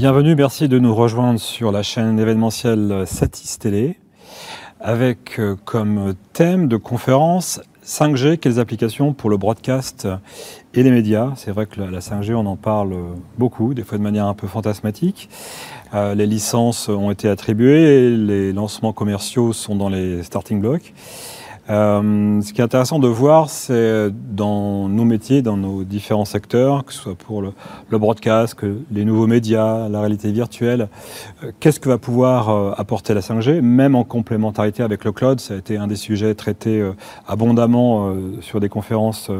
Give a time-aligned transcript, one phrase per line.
[0.00, 3.98] Bienvenue, merci de nous rejoindre sur la chaîne événementielle Satis Télé
[4.78, 10.06] avec euh, comme thème de conférence 5G, quelles applications pour le broadcast
[10.72, 12.94] et les médias C'est vrai que la 5G, on en parle
[13.38, 15.28] beaucoup, des fois de manière un peu fantasmatique.
[15.94, 20.94] Euh, les licences ont été attribuées, les lancements commerciaux sont dans les starting blocks.
[21.70, 26.84] Euh, ce qui est intéressant de voir, c'est dans nos métiers, dans nos différents secteurs,
[26.84, 27.52] que ce soit pour le,
[27.90, 30.88] broadcast, que les nouveaux médias, la réalité virtuelle,
[31.44, 35.40] euh, qu'est-ce que va pouvoir euh, apporter la 5G, même en complémentarité avec le cloud.
[35.40, 36.82] Ça a été un des sujets traités
[37.26, 39.30] abondamment sur des conférences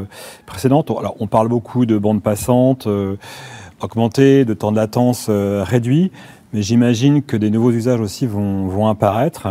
[0.45, 0.91] précédentes.
[0.91, 2.87] Alors, on parle beaucoup de bandes passantes
[3.81, 6.11] augmentées, de temps de latence réduit,
[6.53, 9.47] mais j'imagine que des nouveaux usages aussi vont, vont apparaître.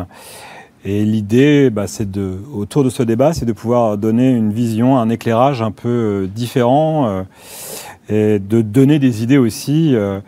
[0.84, 4.96] Et l'idée, bah, c'est de, autour de ce débat, c'est de pouvoir donner une vision,
[4.98, 7.22] un éclairage un peu euh, différent euh,
[8.08, 10.20] et de donner des idées aussi euh,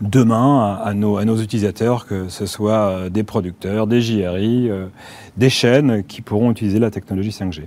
[0.00, 4.70] demain à, nos, à, nos, utilisateurs, que ce soit des producteurs, des JRI,
[5.36, 7.64] des chaînes qui pourront utiliser la technologie 5G.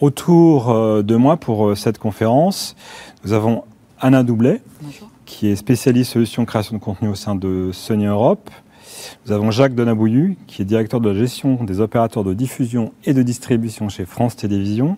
[0.00, 2.76] Autour de moi pour cette conférence,
[3.24, 3.64] nous avons
[4.00, 4.60] Anna Doublet,
[5.24, 8.50] qui est spécialiste solutions création de contenu au sein de Sony Europe.
[9.26, 13.14] Nous avons Jacques Donabouillu, qui est directeur de la gestion des opérateurs de diffusion et
[13.14, 14.96] de distribution chez France Télévisions.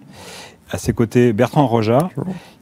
[0.70, 2.10] À ses côtés, Bertrand Rojard,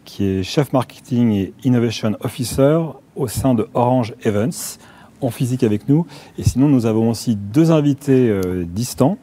[0.04, 2.78] qui est chef marketing et innovation officer
[3.16, 4.78] au sein de Orange Events,
[5.20, 6.06] en physique avec nous.
[6.38, 9.18] Et sinon, nous avons aussi deux invités euh, distants.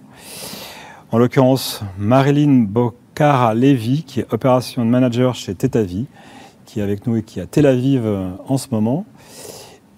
[1.12, 6.06] En l'occurrence, Marilyn Bocara-Levy, qui est opération manager chez Tetavi,
[6.66, 9.06] qui est avec nous et qui est à Tel Aviv euh, en ce moment.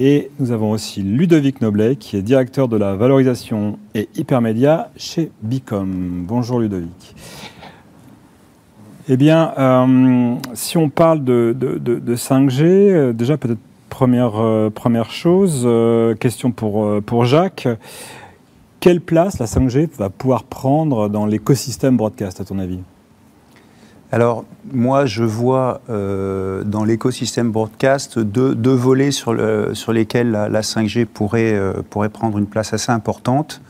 [0.03, 5.29] Et nous avons aussi Ludovic Noblet, qui est directeur de la valorisation et hypermédia chez
[5.43, 6.25] Bicom.
[6.27, 7.15] Bonjour Ludovic.
[9.07, 11.55] Eh bien, euh, si on parle de,
[12.15, 13.59] 5G, euh, déjà peut-être
[13.91, 15.69] première, euh, chose,
[16.19, 17.67] question pour, pour Jacques.
[18.79, 22.79] Quelle place la 5G va pouvoir prendre dans l'écosystème broadcast, à ton avis?
[24.13, 31.81] Alors, moi, je vois euh, dans l'écosystème broadcast deux, volets sur, lesquels la, 5G euh,
[31.83, 33.61] pourrait, prendre une place assez importante.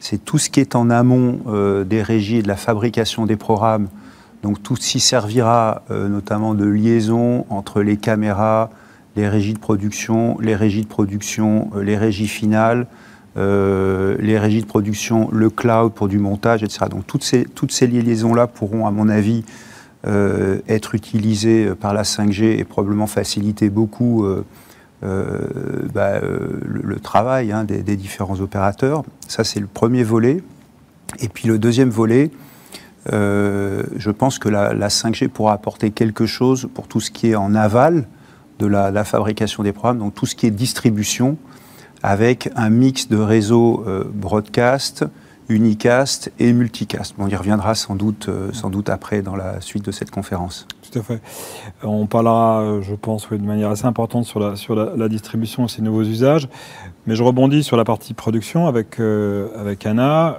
[0.00, 3.36] C'est tout ce qui est en amont euh, des régies et de la fabrication des
[3.36, 3.88] programmes.
[4.42, 8.68] Donc, tout ce qui servira notamment de liaison entre les caméras,
[9.16, 12.86] les régies de production, les régies de production, les régies finales,
[13.36, 16.86] les régies de production, le cloud pour du montage, etc.
[16.90, 19.44] Donc, toutes ces, toutes ces liaisons-là pourront, à mon avis,
[20.06, 24.44] euh, être utilisé par la 5G et probablement faciliter beaucoup euh,
[25.02, 25.38] euh,
[25.94, 29.02] bah, le, travail hein, des, différents opérateurs.
[29.28, 30.42] Ça, c'est le premier volet.
[31.20, 32.30] Et puis le deuxième volet,
[33.10, 37.54] je pense que la, 5G pourra apporter quelque chose pour tout ce qui est en
[37.54, 38.06] aval
[38.58, 41.38] de la, la fabrication des programmes, donc tout ce qui est distribution,
[42.02, 45.06] avec un mix de réseaux broadcast,
[45.48, 47.14] unicast et multicast.
[47.18, 50.66] on y reviendra sans doute, euh, sans doute après dans la suite de cette conférence.
[50.90, 51.14] Tout à fait.
[51.84, 55.66] Euh, on parlera, euh, je pense, de manière assez importante sur la, sur la, distribution
[55.66, 56.48] et ses nouveaux usages.
[57.06, 60.38] Mais je rebondis sur la partie production avec, avec Anna.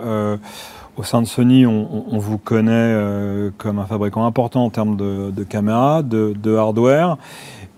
[0.98, 6.02] au sein de Sony, on, vous connaît comme un fabricant important en termes de, caméras,
[6.02, 7.18] de, hardware.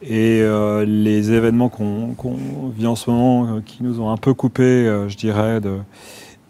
[0.02, 0.42] Et
[0.86, 2.16] les événements qu'on
[2.78, 5.80] vit en ce moment, qui nous ont un peu coupé, je dirais, de,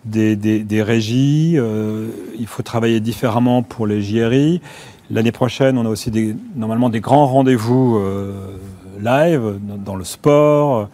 [0.07, 1.55] des, régies.
[1.57, 2.07] Euh,
[2.39, 4.61] il faut travailler différemment pour les JRI.
[5.09, 6.11] L'année prochaine, on a aussi
[6.55, 8.57] normalement des grands rendez-vous euh,
[8.99, 10.89] live dans, le sport,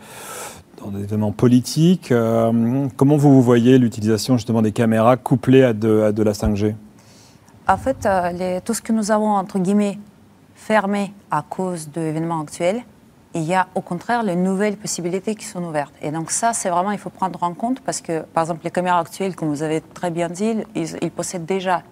[0.84, 2.12] dans des événements politiques.
[2.12, 6.76] Euh, comment vous, voyez l'utilisation justement des caméras couplées à de, à de la 5G
[7.68, 8.08] En fait,
[8.64, 9.98] tout ce que nous avons, entre guillemets,
[10.56, 12.84] fermé à cause de l'événement actuel,
[13.34, 15.94] il y a au contraire les nouvelles possibilités qui sont ouvertes.
[16.02, 18.72] Et donc ça, c'est vraiment, il faut prendre en compte parce que, par exemple, les
[18.72, 21.84] caméras actuelles, comme vous avez très bien dit, ils, possèdent déjà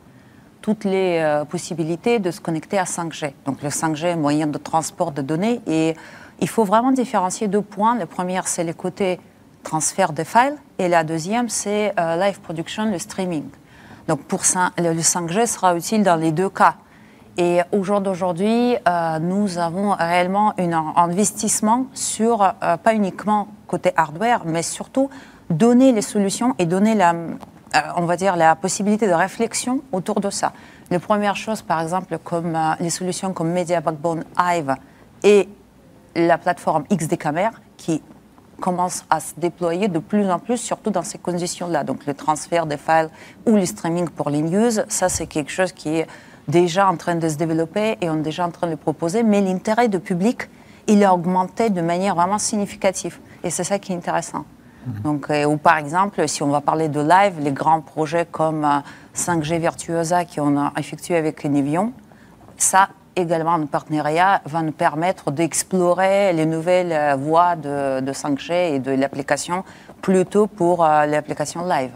[0.62, 3.34] toutes les euh, possibilités de se connecter à 5G.
[3.46, 5.62] Donc le 5G, moyen de transport de données.
[5.66, 5.96] Et
[6.40, 7.98] il faut vraiment différencier deux points.
[7.98, 9.20] Le premier, c'est le côté
[9.64, 10.58] transfert de files.
[10.78, 13.46] Et la deuxième, c'est euh, live production, le streaming.
[14.08, 14.42] Donc pour
[14.78, 16.76] le 5G sera utile dans les deux cas.
[17.38, 23.92] Et au jour d'aujourd'hui, euh, nous avons réellement un investissement sur, euh, pas uniquement côté
[23.96, 25.10] hardware, mais surtout
[25.50, 30.20] donner les solutions et donner la, euh, on va dire, la possibilité de réflexion autour
[30.20, 30.52] de ça.
[30.90, 34.76] La première chose, par exemple, comme les solutions comme Media Backbone Hive
[35.24, 35.48] et
[36.16, 38.02] la plateforme XD Camera, qui
[38.60, 41.86] commence à se déployer de plus en plus, surtout dans ces conditions-là.
[41.86, 43.10] Donc le transfert des files
[43.48, 46.08] ou le streaming pour les news, ça c'est quelque chose qui est
[46.48, 49.24] déjà en train de se développer et on est déjà en train de le proposer.
[49.24, 50.50] Mais l'intérêt du public
[50.88, 53.18] il a augmenté de manière vraiment significative.
[53.44, 54.46] Et c'est ça qui est intéressant.
[54.86, 55.02] Mhm.
[55.04, 58.68] Donc, ou par exemple, si on va parler de live, les grands projets comme
[59.16, 61.94] 5G Virtuosa qu'on a effectué avec Nivion,
[62.58, 68.80] ça également, un partenariat va nous permettre d'explorer les nouvelles voies de, de 5G et
[68.80, 69.64] de l'application
[70.02, 71.92] plutôt pour l'application live.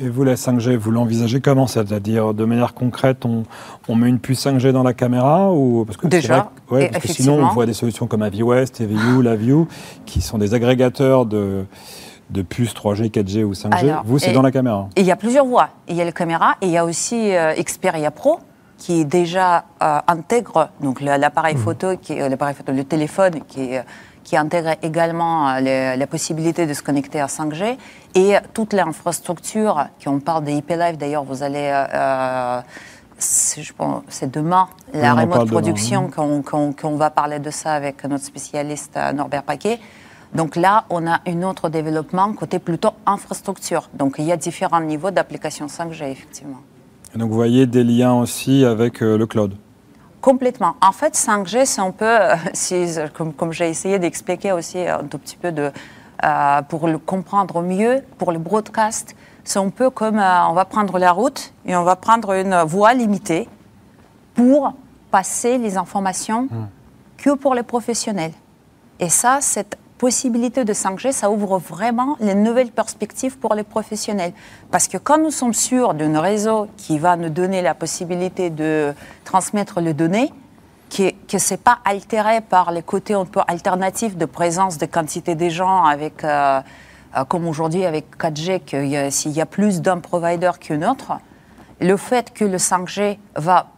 [0.00, 4.46] Et vous, la 5G, vous l'envisagez comment C'est-à-dire, de manière concrète, on, met une puce
[4.46, 7.72] 5G dans la caméra ou parce que Déjà, vrai, parce que sinon, on voit des
[7.72, 9.68] solutions comme AviWest, EVU, LaView,
[10.04, 11.64] qui sont des agrégateurs de,
[12.30, 14.02] de puces 3G, 4G ou 5G.
[14.04, 14.88] vous, c'est dans la caméra.
[14.96, 15.70] Il y a plusieurs voies.
[15.88, 18.40] Il y a la caméra et il y a aussi euh, Xperia Pro
[18.78, 21.58] qui déjà euh, intègre donc l'appareil mmh.
[21.58, 23.84] photo, qui, euh, l'appareil photo, le téléphone qui est
[24.26, 27.76] qui intègre également euh, la possibilité de se connecter à 5G
[28.16, 31.70] et toute l'infrastructure, qui on parle des IP Live, d'ailleurs, vous allez.
[31.72, 32.60] Euh, euh
[33.18, 39.78] c'est demain, la remote production, qu'on va parler de ça avec notre spécialiste Norbert Paquet.
[40.34, 43.88] Donc là, on a un autre développement côté plutôt infrastructure.
[43.94, 46.60] Donc il y a différents niveaux d'application 5G, effectivement.
[47.14, 49.54] Et donc vous voyez des liens aussi avec le cloud
[50.26, 50.74] Complètement.
[50.80, 55.36] En fait, 5G, c'est un peu, euh, comme, j'ai essayé d'expliquer aussi un tout petit
[55.36, 55.70] peu de,
[56.24, 59.14] euh, pour le comprendre mieux, pour le broadcast,
[59.44, 62.56] c'est un peu comme euh, on va prendre la route et on va prendre une
[62.62, 63.48] voie limitée
[64.34, 64.72] pour
[65.12, 66.66] passer les informations hmm.
[67.18, 68.32] que pour les professionnels.
[68.98, 74.32] Et ça, c'est possibilité de 5G, ça ouvre vraiment les nouvelles perspectives pour les professionnels.
[74.70, 78.94] Parce que quand nous sommes sûrs d'un réseau qui va nous donner la possibilité de
[79.24, 80.32] transmettre les données,
[80.88, 85.34] que ce n'est pas altéré par les côtés un peu alternatifs de présence de quantité
[85.34, 86.60] des gens avec, euh,
[87.16, 91.18] euh, comme aujourd'hui avec 4G, s'il y a plus d'un provider qu'un autre,
[91.80, 93.68] le fait que le 5G va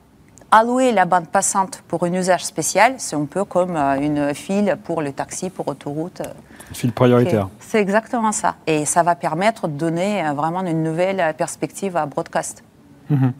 [0.50, 4.76] allouer la bande passante pour un usage spécial, c'est un peu comme euh, une file
[4.82, 6.22] pour le taxi, pour autoroute.
[6.70, 7.48] Une file prioritaire.
[7.60, 8.56] C'est exactement ça.
[8.66, 12.62] Et ça va permettre de donner euh, vraiment une nouvelle perspective à Broadcast.
[13.10, 13.32] Mhm.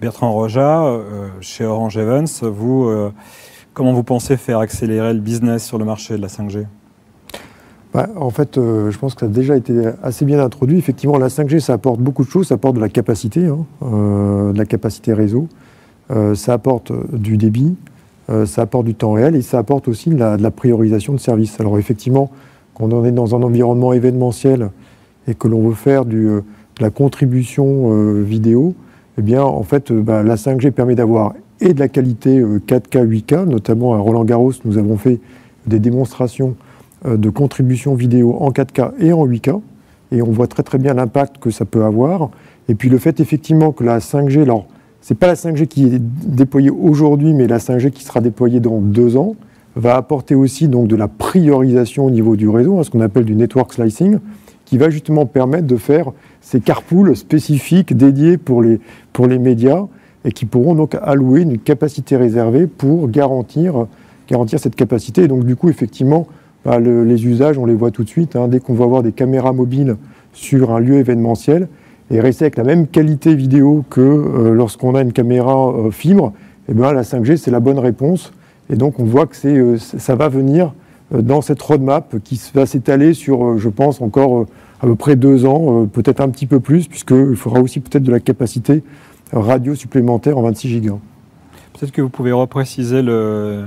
[0.00, 2.90] Bertrand Roja, euh, chez Orange Evans, vous,
[3.72, 6.66] comment vous pensez faire accélérer le business sur le marché de la 5G
[7.94, 10.78] bah, en fait, je pense que ça a déjà été assez bien introduit.
[10.78, 12.46] Effectivement, la 5G, ça apporte beaucoup de choses.
[12.46, 15.46] Ça apporte de la capacité, hein, de la capacité réseau.
[16.12, 17.74] Euh, ça apporte euh, du débit,
[18.28, 21.58] euh, ça apporte du temps réel et ça apporte aussi de la, priorisation de services.
[21.58, 22.30] Alors effectivement,
[22.74, 24.70] quand on est dans un environnement événementiel
[25.26, 26.42] et que l'on veut faire de
[26.80, 28.74] la contribution vidéo,
[29.18, 33.44] eh bien en fait bah, la 5G permet d'avoir et de la qualité 4K, 8K,
[33.44, 35.20] notamment à Roland Garros, nous avons fait
[35.66, 36.56] des démonstrations
[37.06, 39.60] de contribution vidéo en 4K et en 8K,
[40.10, 42.30] et on voit très très bien l'impact que ça peut avoir.
[42.68, 44.66] Et puis le fait effectivement que la 5G, alors
[45.10, 48.80] n'est pas la 5G qui est déployée aujourd'hui, mais la 5G qui sera déployée dans
[48.80, 49.36] deux ans,
[49.74, 53.34] va apporter aussi de la priorisation au niveau du réseau, hein, ce qu'on appelle du
[53.34, 54.18] network slicing,
[54.64, 59.86] qui va justement permettre de faire ces carpools spécifiques dédiés pour les, médias
[60.24, 63.86] et qui pourront donc allouer une capacité réservée pour garantir,
[64.28, 65.24] garantir cette capacité.
[65.24, 66.26] Et donc du coup, effectivement,
[66.64, 68.36] bah, les usages, on les voit tout de suite.
[68.36, 68.48] Hein.
[68.48, 69.96] dès qu'on va avoir des caméras mobiles
[70.32, 71.68] sur un lieu événementiel,
[72.12, 76.32] et rester avec la même qualité vidéo que euh, lorsqu'on a une caméra euh, fibre,
[76.68, 78.32] eh bien, la 5G, c'est la bonne réponse.
[78.70, 80.74] Et donc, on voit que euh, ça va venir
[81.10, 84.46] dans cette roadmap qui va s'étaler sur, je pense, encore
[84.80, 88.10] à peu près deux ans, peut-être un petit peu plus, puisqu'il faudra aussi peut-être de
[88.10, 88.82] la capacité
[89.30, 90.96] radio supplémentaire en 26 gigas.
[91.74, 93.66] Peut-être que vous pouvez repréciser le,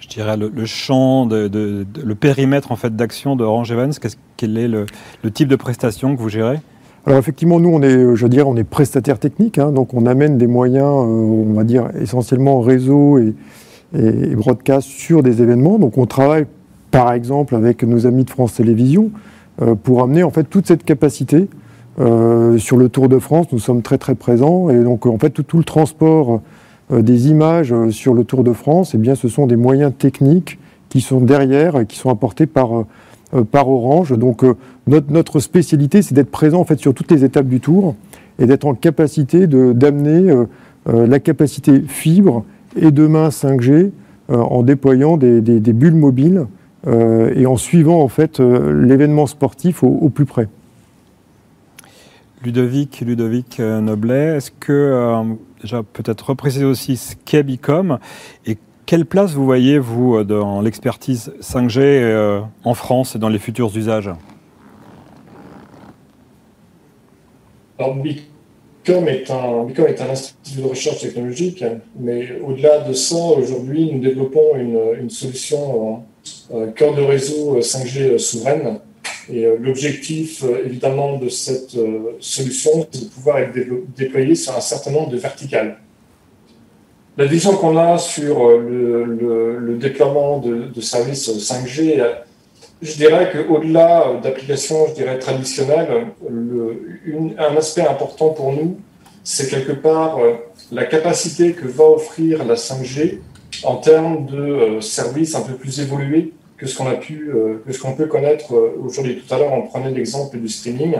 [0.00, 3.92] je dirais, le, champ, le périmètre en fait, d'action de Orange Evans.
[4.36, 4.86] quel est le,
[5.22, 6.58] le, type de prestation que vous gérez?
[7.06, 10.36] Alors effectivement, nous, on est, je veux on est prestataire technique, hein, donc on amène
[10.36, 13.34] des moyens, euh, on va dire essentiellement réseau et,
[14.36, 15.78] broadcast sur des événements.
[15.78, 16.46] Donc on travaille,
[16.90, 19.10] par exemple, avec nos amis de France Télévisions
[19.62, 21.48] euh, pour amener en fait toute cette capacité
[21.98, 23.46] euh, sur le Tour de France.
[23.50, 26.40] Nous sommes très très présents et donc en fait tout, le transport
[26.90, 30.58] des images sur le Tour de France, eh bien, ce sont des moyens techniques
[30.90, 32.86] qui sont derrière et qui sont apportés par euh,
[33.50, 34.16] par Orange.
[34.16, 34.54] Donc euh,
[34.86, 37.94] notre, notre spécialité, c'est d'être présent en fait sur toutes les étapes du tour
[38.38, 40.46] et d'être en capacité d'amener euh,
[40.86, 42.44] la capacité fibre
[42.76, 43.90] et demain 5G
[44.28, 46.46] en déployant des, des, bulles mobiles
[46.86, 50.46] et en suivant en fait l'événement sportif au, plus près.
[52.44, 57.98] Ludovic, Ludovic Noblet, est-ce que, déjà peut-être repréciser aussi ce qu'est Bicom
[58.46, 58.56] et
[58.90, 63.38] quelle place vous voyez, vous, euh, dans l'expertise 5G euh, en France et dans les
[63.38, 64.10] futurs usages?
[67.78, 71.64] Alors, Bicom est un, institut de recherche technologique,
[72.00, 76.02] mais au-delà de ça, aujourd'hui, nous développons une, solution
[76.74, 78.80] cœur de réseau 5G souveraine.
[79.32, 81.76] Et l'objectif, évidemment, de cette
[82.18, 83.56] solution, c'est de pouvoir être
[83.96, 85.78] déployée sur un certain nombre de verticales.
[87.16, 92.02] La vision qu'on a sur le, déploiement de, services 5G,
[92.82, 96.06] je dirais qu'au-delà d'applications, je dirais traditionnelles,
[97.38, 98.78] un aspect important pour nous,
[99.24, 100.34] c'est quelque part euh,
[100.72, 103.18] la capacité que va offrir la 5G
[103.64, 107.62] en termes de euh, services un peu plus évolués que ce qu'on a pu, euh,
[107.66, 108.52] que ce qu'on peut connaître
[108.82, 109.22] aujourd'hui.
[109.22, 110.96] Tout à l'heure, on prenait l'exemple du streaming.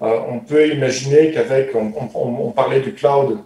[0.00, 3.38] On peut imaginer qu'avec, on, parlait du cloud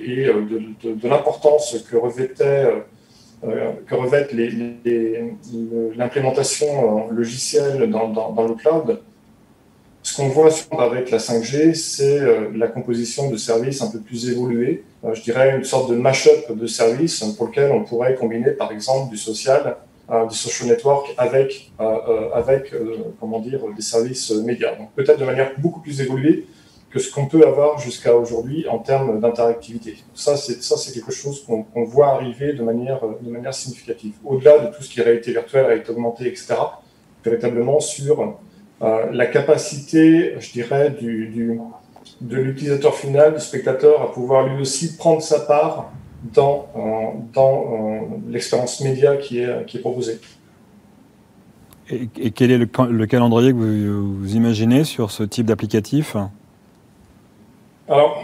[0.00, 2.64] et de, l'importance que revêtait
[3.42, 4.28] que revêt
[5.96, 8.98] l'implémentation logicielle dans, dans, le cloud,
[10.08, 14.30] ce qu'on voit avec la 5G, c'est euh, la composition de services un peu plus
[14.30, 14.84] évolués.
[15.04, 18.72] Euh, je dirais une sorte de mash-up de services pour lequel on pourrait combiner, par
[18.72, 19.76] exemple, du social,
[20.10, 21.72] euh, du social network avec,
[22.34, 22.72] avec
[23.20, 24.74] comment dire, des services médias.
[24.76, 26.46] Donc peut-être de manière beaucoup plus évoluée
[26.90, 29.98] que ce qu'on peut avoir jusqu'à aujourd'hui en termes d'interactivité.
[30.14, 34.14] Ça, c'est ça, c'est quelque chose qu'on voit arriver de manière, de manière significative.
[34.24, 36.54] Au-delà de tout ce qui est réalité virtuelle, réalité augmentée, etc.,
[37.24, 38.38] véritablement sur
[38.82, 41.60] euh, la capacité, je dirais, du,
[42.20, 46.80] de l'utilisateur final, du spectateur, à pouvoir lui aussi prendre sa part dans, euh,
[47.32, 50.18] dans euh, l'expérience média qui est, qui est proposée.
[51.90, 56.16] Et, quel est le, le, calendrier que vous, imaginez sur ce type d'applicatif?
[57.88, 58.22] Alors,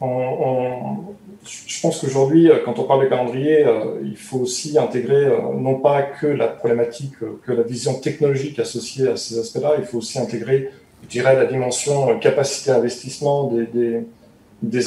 [0.00, 1.14] on,
[1.44, 6.00] je pense qu'aujourd'hui, quand on parle de calendrier, euh, il faut aussi intégrer non pas
[6.00, 10.70] que la problématique, que la vision technologique associée à ces aspects-là, il faut aussi intégrer,
[11.02, 14.06] je dirais, la dimension capacité d'investissement des, des,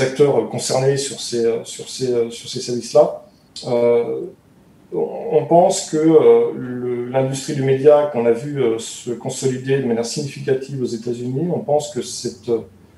[0.02, 3.24] acteurs concernés sur ces, sur ces, sur ces services-là.
[4.94, 10.86] on pense que l'industrie du média qu'on a vu se consolider de manière significative aux
[10.86, 12.52] États-Unis, on pense que cette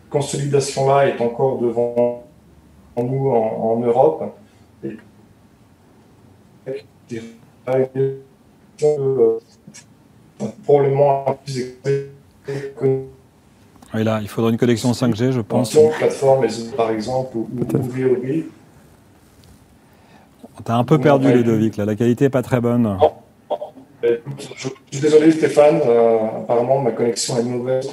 [0.10, 2.24] consolidation-là est encore devant
[2.98, 4.24] nous en, Europe.
[4.84, 4.98] Et
[10.64, 11.76] probablement plus
[13.94, 15.78] oui, là, il faudrait une connexion 5G, je pense.
[15.98, 18.46] Plateforme, par exemple, ou, VOD.
[20.64, 21.86] T'as un peu perdu, Ludovic, là.
[21.86, 22.98] La qualité n'est pas très bonne.
[24.04, 24.18] Je,
[24.92, 25.82] suis désolé, Stéphane.
[25.86, 27.90] Euh, apparemment, ma connexion est mauvaise.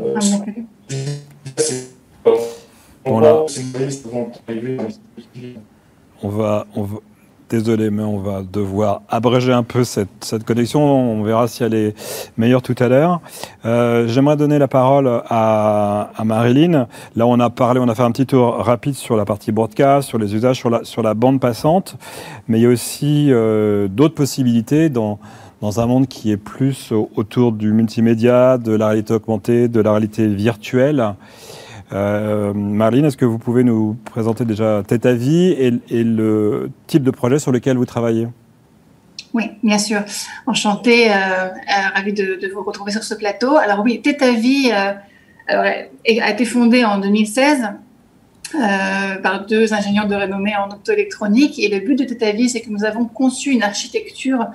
[0.00, 0.20] Euh, ah,
[3.04, 3.20] on
[6.28, 6.98] va, on va,
[7.48, 10.80] désolé, mais on va devoir abréger un peu cette, connexion.
[10.80, 11.94] On verra si elle est
[12.36, 13.20] meilleure tout à l'heure.
[13.64, 16.86] Euh, j'aimerais donner la parole à, Marilyn.
[17.16, 20.08] Là, on a parlé, on a fait un petit tour rapide sur la partie broadcast,
[20.08, 21.96] sur les usages, sur la, sur la bande passante,
[22.48, 25.18] mais il y a aussi euh, d'autres possibilités dans
[25.60, 29.90] dans un monde qui est plus autour du multimédia, de la réalité augmentée, de la
[29.90, 31.14] réalité virtuelle.
[31.92, 37.02] Euh, Marlene, est-ce que vous pouvez nous présenter déjà Tête à Vie et, le type
[37.02, 38.28] de projet sur lequel vous travaillez?
[39.34, 40.02] Oui, bien sûr.
[40.46, 41.50] Enchantée, euh, euh
[41.94, 43.56] ravie de, vous retrouver sur ce plateau.
[43.56, 45.72] Alors oui, Tête à Vie euh,
[46.20, 47.70] a été fondée en 2016
[49.22, 51.58] par deux ingénieurs de renommée en optoélectronique.
[51.58, 54.46] Et le but de Tête à Vie, c'est que nous avons conçu une architecture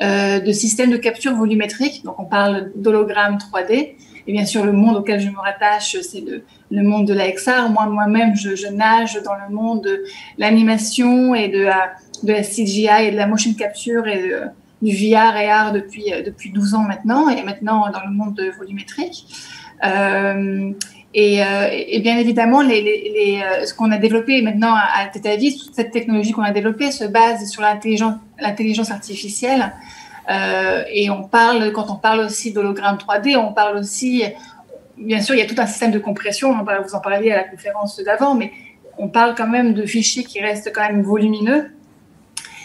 [0.00, 2.04] de système de capture volumétrique.
[2.04, 3.94] Donc on parle d'hologramme 3D.
[4.26, 7.30] Et bien sûr, le monde auquel je me rattache, c'est le, le monde de la
[7.30, 7.70] XR.
[7.70, 10.04] Moi, moi-même, je, nage dans le monde de
[10.36, 14.30] l'animation et de la, CGI et de la motion capture et
[14.82, 18.50] du VR et AR depuis, depuis 12 ans maintenant, et maintenant dans le monde de
[18.50, 19.24] volumétrique.
[19.84, 20.72] Euh,
[21.14, 25.90] et, euh, et, bien évidemment, euh, ce qu'on a développé maintenant à, à toute cette
[25.90, 29.72] technologie qu'on a développée se base sur l'intelligence artificielle.
[30.30, 34.22] Euh, et on parle, quand on parle aussi d'hologramme 3D, on parle aussi,
[34.98, 37.36] bien sûr, il y a tout un système de compression, on vous en parler à
[37.36, 38.52] la conférence d'avant, mais
[38.98, 41.70] on parle quand même de fichiers qui restent quand même volumineux.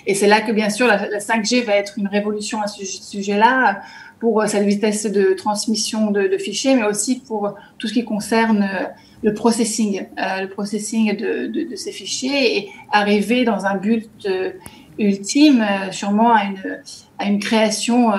[0.06, 3.82] Et c'est là que, bien sûr, la, 5G va être une révolution à ce sujet-là
[4.20, 8.64] pour euh, sa vitesse de transmission de, fichiers, mais aussi pour tout ce qui concerne
[8.64, 8.86] euh,
[9.22, 14.28] le processing, le processing de, ces fichiers et arriver dans un but
[15.00, 16.44] ultime, sûrement à
[17.26, 18.12] une, création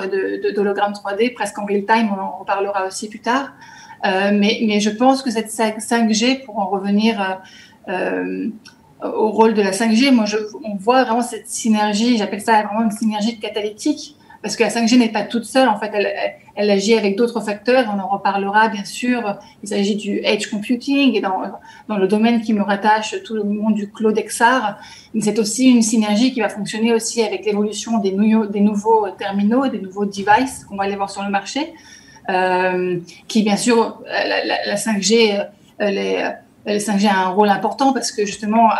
[0.54, 3.52] d'hologrammes 3D presque en real time, on en reparlera aussi plus tard.
[4.04, 7.40] Euh, mais, je pense que cette 5G, pour en revenir
[7.88, 8.48] euh,
[9.02, 10.26] euh, au rôle de la 5G, moi,
[10.64, 14.98] on voit vraiment cette synergie, j'appelle ça vraiment une synergie catalytique parce que la 5G
[14.98, 15.90] n'est pas toute seule, en fait,
[16.54, 21.14] elle, agit avec d'autres facteurs, on en reparlera bien sûr, il s'agit du edge computing,
[21.14, 24.76] et dans, le domaine qui me rattache, tout le monde du cloud XR,
[25.18, 30.04] c'est aussi une synergie qui va fonctionner aussi avec l'évolution des, nouveaux terminaux, des nouveaux
[30.04, 31.72] devices qu'on va aller voir sur le marché,
[33.28, 35.46] qui bien sûr, la, la, la 5G,
[35.80, 36.30] euh, les
[36.66, 38.70] le 5G a un rôle important parce que justement,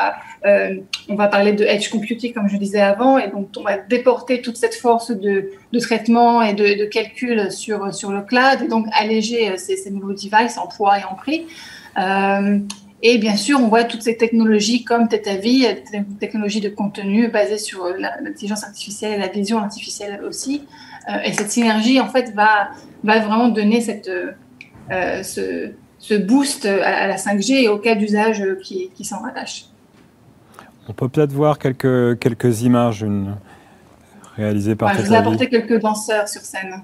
[0.47, 0.77] euh,
[1.09, 4.41] on va parler de edge computing, comme je disais avant, et donc on va déporter
[4.41, 9.51] toute cette force de, traitement et de, calcul sur, sur le cloud, et donc alléger
[9.51, 11.47] euh, ces, nouveaux devices en poids et en prix.
[11.99, 12.59] Euh,
[13.03, 15.67] et bien sûr, on voit toutes ces technologies comme Tetavi,
[16.21, 20.63] technologies de contenu basées sur l'intelligence artificielle et la vision artificielle aussi.
[21.09, 22.71] Euh, et cette synergie, en fait, va,
[23.03, 28.45] va vraiment donner cette, euh, ce, ce boost à la 5G et au cas d'usage
[28.63, 29.67] qui, qui s'en rattachent.
[30.89, 33.37] On peut peut-être voir quelques, quelques images une,
[34.37, 36.83] réalisées par ouais, Je vous ai apporté quelques danseurs sur scène.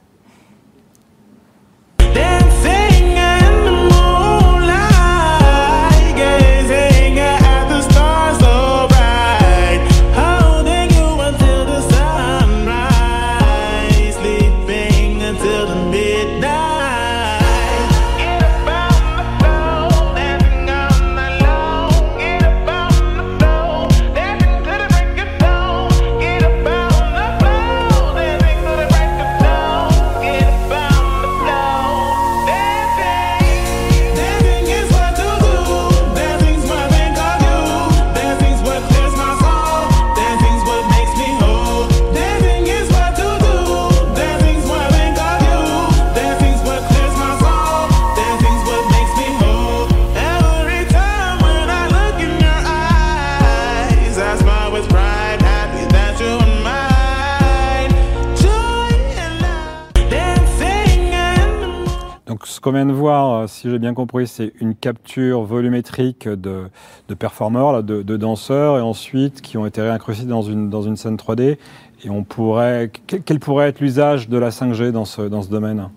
[63.46, 66.64] Si j'ai bien compris, c'est une capture volumétrique de,
[67.08, 71.16] de performeurs, de, danseurs, et ensuite qui ont été réincrustés dans une, dans une scène
[71.16, 71.58] 3D.
[72.04, 75.88] Et on pourrait, quel, pourrait être l'usage de la 5G dans ce, dans ce domaine?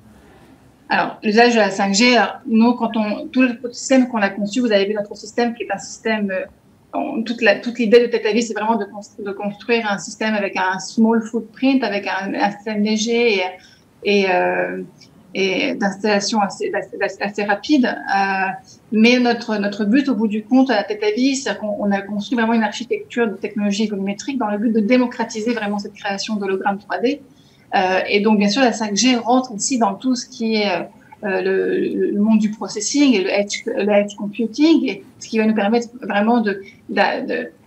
[0.89, 4.71] Alors, l'usage de la 5G, nous, quand on, tout le système qu'on a conçu, vous
[4.71, 6.31] avez vu notre système qui est un système,
[6.93, 10.79] on, toute, la, toute l'idée de Tetavi, c'est vraiment de, construire un système avec un
[10.79, 13.43] small footprint, avec un, système léger et,
[14.03, 14.83] et, euh,
[15.33, 17.85] et d'installation assez, rapide.
[17.85, 18.19] Euh,
[18.91, 21.91] mais notre, notre but, au bout du compte, à la tête à vie, c'est qu'on
[21.91, 25.93] a construit vraiment une architecture de technologie volumétrique dans le but de démocratiser vraiment cette
[25.93, 27.19] création d'hologrammes 3D.
[27.75, 30.69] Euh, et donc, bien sûr, la 5G rentre ici dans tout ce qui est
[31.23, 36.43] euh, le, monde du processing et le edge, computing, ce qui va nous permettre vraiment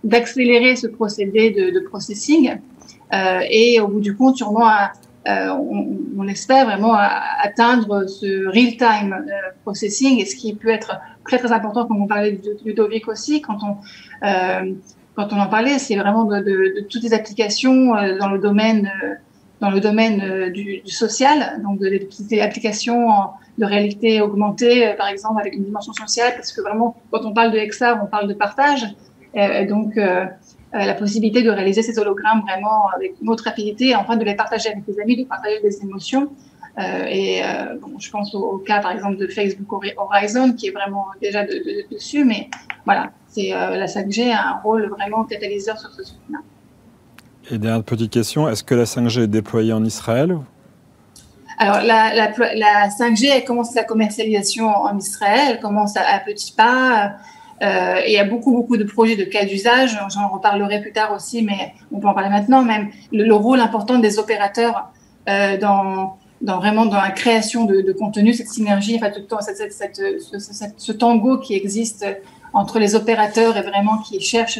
[0.03, 2.55] d'accélérer ce procédé de, de processing.
[3.49, 4.91] Et au bout du compte, sûrement à,
[5.27, 11.37] on, on, espère vraiment atteindre ce real-time euh, processing, et ce qui peut être très
[11.37, 13.77] très important, comme on parlait de Ludovic aussi, quand on
[14.25, 14.73] euh,
[15.15, 17.87] quand on en parlait, c'est vraiment de, toutes les applications
[18.19, 18.91] dans le domaine
[19.59, 23.07] dans le domaine du, social, donc de, des applications
[23.57, 27.51] de réalité augmentée, par exemple avec une dimension sociale, parce que vraiment quand on parle
[27.51, 28.85] de XR, on parle de partage,
[29.67, 29.97] donc
[30.75, 34.35] euh, la possibilité de réaliser ces hologrammes vraiment avec une autre rapidité, enfin de les
[34.35, 36.29] partager avec les amis, de partager des émotions.
[36.77, 40.67] Euh, et euh, bon, je pense au, au, cas par exemple de Facebook Horizon qui
[40.67, 42.49] est vraiment déjà de, de, dessus, mais
[42.85, 46.39] voilà, c'est la 5G a un rôle vraiment catalyseur sur ce sujet-là.
[47.49, 50.37] Et dernière petite question, est-ce que la 5G est déployée en Israël?
[51.59, 56.19] Alors, la, la, la 5G, elle commence sa commercialisation en Israël, elle commence à, à
[56.19, 57.13] petits pas.
[57.61, 59.97] Euh, il y a beaucoup, beaucoup de projets de cas d'usage.
[60.09, 62.63] J'en reparlerai plus tard aussi, mais on peut en parler maintenant.
[62.63, 64.91] Même le, le rôle important des opérateurs
[65.29, 70.91] euh, dans, vraiment dans la création de, contenu, cette synergie, enfin, tout le temps, ce,
[70.91, 72.05] tango qui existe
[72.53, 74.59] entre les opérateurs et vraiment qui cherchent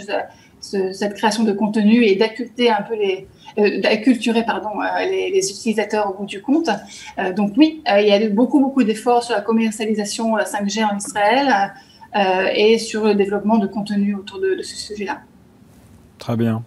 [0.59, 3.27] ce, cette création de contenu et d'acculter un peu les
[3.59, 6.69] euh, d'acculturer pardon euh, les, utilisateurs au bout du compte.
[7.17, 10.83] Euh, donc oui, euh, il y a beaucoup beaucoup d'efforts sur la commercialisation la 5G
[10.85, 11.73] en Israël.
[12.15, 15.21] Euh, et sur le développement de contenu autour de, de ce sujet-là.
[16.17, 16.63] Très bien.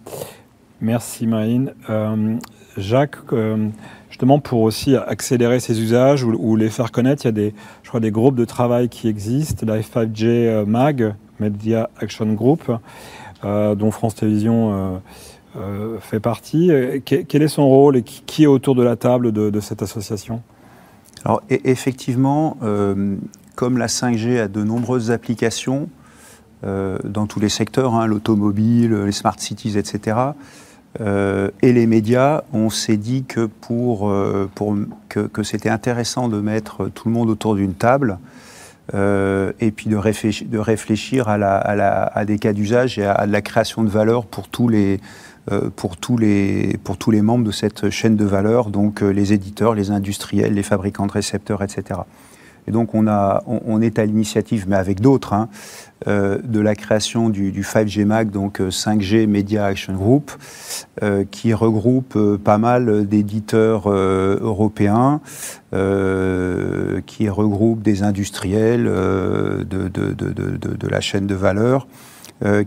[0.79, 1.73] Merci Marine.
[1.89, 2.37] Euh,
[2.77, 3.67] Jacques, euh,
[4.09, 7.53] justement pour aussi accélérer ces usages ou, ou, les faire connaître, il y a des,
[7.83, 12.71] je crois, des groupes de travail qui existent, la F5G MAG, Media Action Group,
[13.43, 15.01] euh, dont France Télévisions
[15.57, 16.71] euh, fait partie.
[17.03, 20.41] Quel est son rôle et qui est autour de la table de, de cette association?
[21.25, 22.57] Alors e effectivement,
[23.61, 25.87] comme la 5G a de nombreuses applications
[26.63, 30.17] euh, dans tous les secteurs, hein, l'automobile, les smart cities, etc.,
[30.99, 33.23] et les médias, on s'est dit
[33.61, 34.11] pour
[35.07, 38.17] que, c'était intéressant de mettre tout le monde autour d'une table
[38.93, 39.95] et puis de
[40.57, 44.99] réfléchir, à, des cas d'usage et à, la création de valeur pour tous les
[47.21, 51.63] membres de cette chaîne de valeur, donc les éditeurs, les industriels, les fabricants de récepteurs,
[51.63, 52.01] etc.
[52.67, 55.49] Et donc on, est à l'initiative, mais avec d'autres, hein,
[56.07, 60.31] euh, de la création du, 5G MAG, donc 5G euh, Media Action Group,
[61.03, 65.21] euh, qui regroupe pas mal d'éditeurs européens,
[65.71, 71.87] qui regroupe des industriels de, la chaîne de valeur.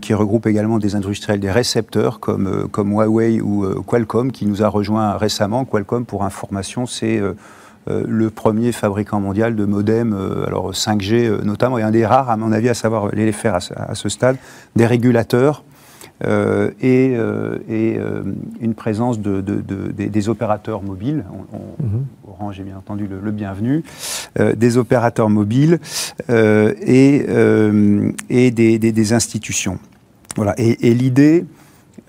[0.01, 5.17] qui regroupe également des industriels des récepteurs comme, Huawei ou Qualcomm, qui nous a rejoint
[5.17, 5.65] récemment.
[5.65, 7.21] Qualcomm, pour information, c'est
[7.87, 12.29] le premier fabricant mondial de modems, euh, alors 5G euh, notamment, et un des rares,
[12.29, 14.37] à mon avis, à savoir les faire à, ce stade,
[14.75, 15.63] des régulateurs
[16.81, 17.15] et,
[18.61, 21.25] une présence de, des, opérateurs mobiles.
[21.79, 22.05] Mhm.
[22.27, 23.83] Orange est bien entendu le, bienvenu,
[24.39, 25.79] des opérateurs mobiles
[26.29, 27.25] et,
[28.29, 29.77] et des, institutions.
[30.37, 30.55] Voilà.
[30.57, 31.45] Et, l'idée,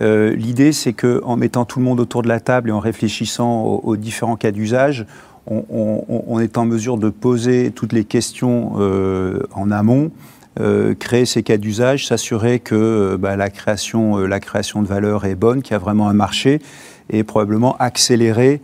[0.00, 3.96] l'idée, c'est qu'en mettant tout le monde autour de la table et en réfléchissant aux
[3.96, 5.04] différents cas d'usage,
[5.46, 10.10] on, est en mesure de poser toutes les questions euh, en amont,
[10.58, 15.24] euh, créer ces cas d'usage, s'assurer que euh, bah, la, création, la création de valeur
[15.24, 16.60] est bonne, qu'il y a vraiment un marché,
[17.10, 18.60] et probablement accélérer,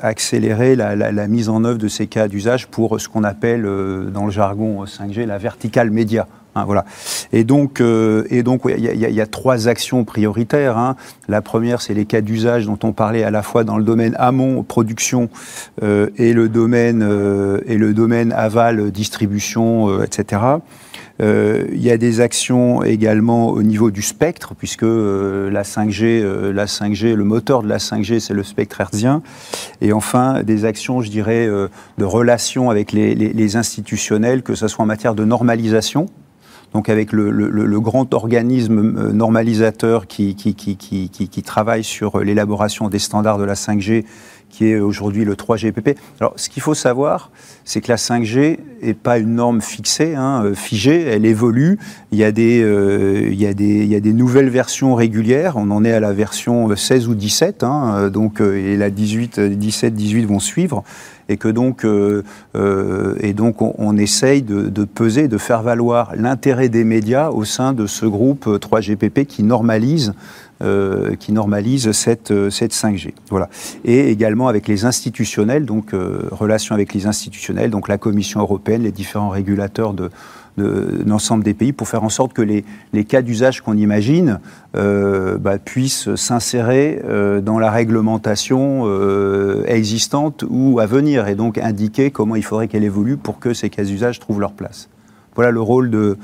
[0.00, 3.64] accélérer la, mise en œuvre de ces cas d'usage pour ce qu'on appelle
[4.10, 6.26] dans le jargon 5G la verticale média.
[6.54, 6.84] Hein, voilà.
[7.32, 10.76] Et donc, euh, et donc, il y, a trois actions prioritaires.
[10.76, 10.96] Hein.
[11.28, 14.14] La première, c'est les cas d'usage dont on parlait à la fois dans le domaine
[14.18, 15.30] amont production
[15.82, 20.42] euh, et le domaine euh, et le domaine aval distribution, etc.
[21.20, 27.14] Il y a des actions également au niveau du spectre, puisque la 5G, la 5G,
[27.14, 29.22] le moteur de la 5G, c'est le spectre hertzien.
[29.80, 34.82] Et enfin, des actions, je dirais, de relations avec les, les institutionnels, que ce soit
[34.82, 36.08] en matière de normalisation,
[36.72, 42.98] donc avec le, grand organisme euh, normalisateur qui, qui, qui, qui travaille sur l'élaboration des
[42.98, 44.04] standards de la 5G,
[44.48, 45.96] qui est aujourd'hui le 3GPP.
[46.20, 47.30] Alors, ce qu'il faut savoir,
[47.64, 51.78] c'est que la 5G n'est pas une norme fixée, hein, euh, figée, elle évolue.
[52.10, 54.94] Il y, a des, euh, il, y a des, il y a des nouvelles versions
[54.94, 55.56] régulières.
[55.56, 59.94] On en est à la version 16 ou 17, hein, donc, et la 18, 17,
[59.94, 60.84] 18 vont suivre
[61.32, 62.22] et que donc, euh,
[62.54, 67.72] euh, et donc on, essaye de, peser, de faire valoir l'intérêt des médias au sein
[67.72, 70.12] de ce groupe 3GPP qui normalise
[70.62, 73.14] euh, qui normalise cette, cette 5G.
[73.30, 73.48] Voilà.
[73.84, 75.90] Et également avec les institutionnels, donc
[76.30, 80.10] relation avec les institutionnels, donc la Commission européenne, les différents régulateurs de,
[80.56, 82.64] de, l'ensemble des pays pour faire en sorte que les,
[83.04, 84.40] cas d'usage qu'on imagine
[84.76, 91.58] euh, bah, puissent s'insérer euh, dans la réglementation euh, existante ou à venir et donc
[91.58, 94.88] indiquer comment il faudrait qu'elle évolue pour que ces cas d'usage trouvent leur place.
[95.34, 96.18] Voilà le rôle de,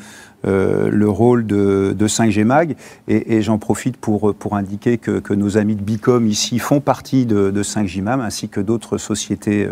[0.44, 2.76] le rôle de, 5G Mag.
[3.08, 7.24] Et, j'en profite pour, pour indiquer que, que, nos amis de Bicom ici font partie
[7.24, 9.66] de, 5G MAM, ainsi que d'autres sociétés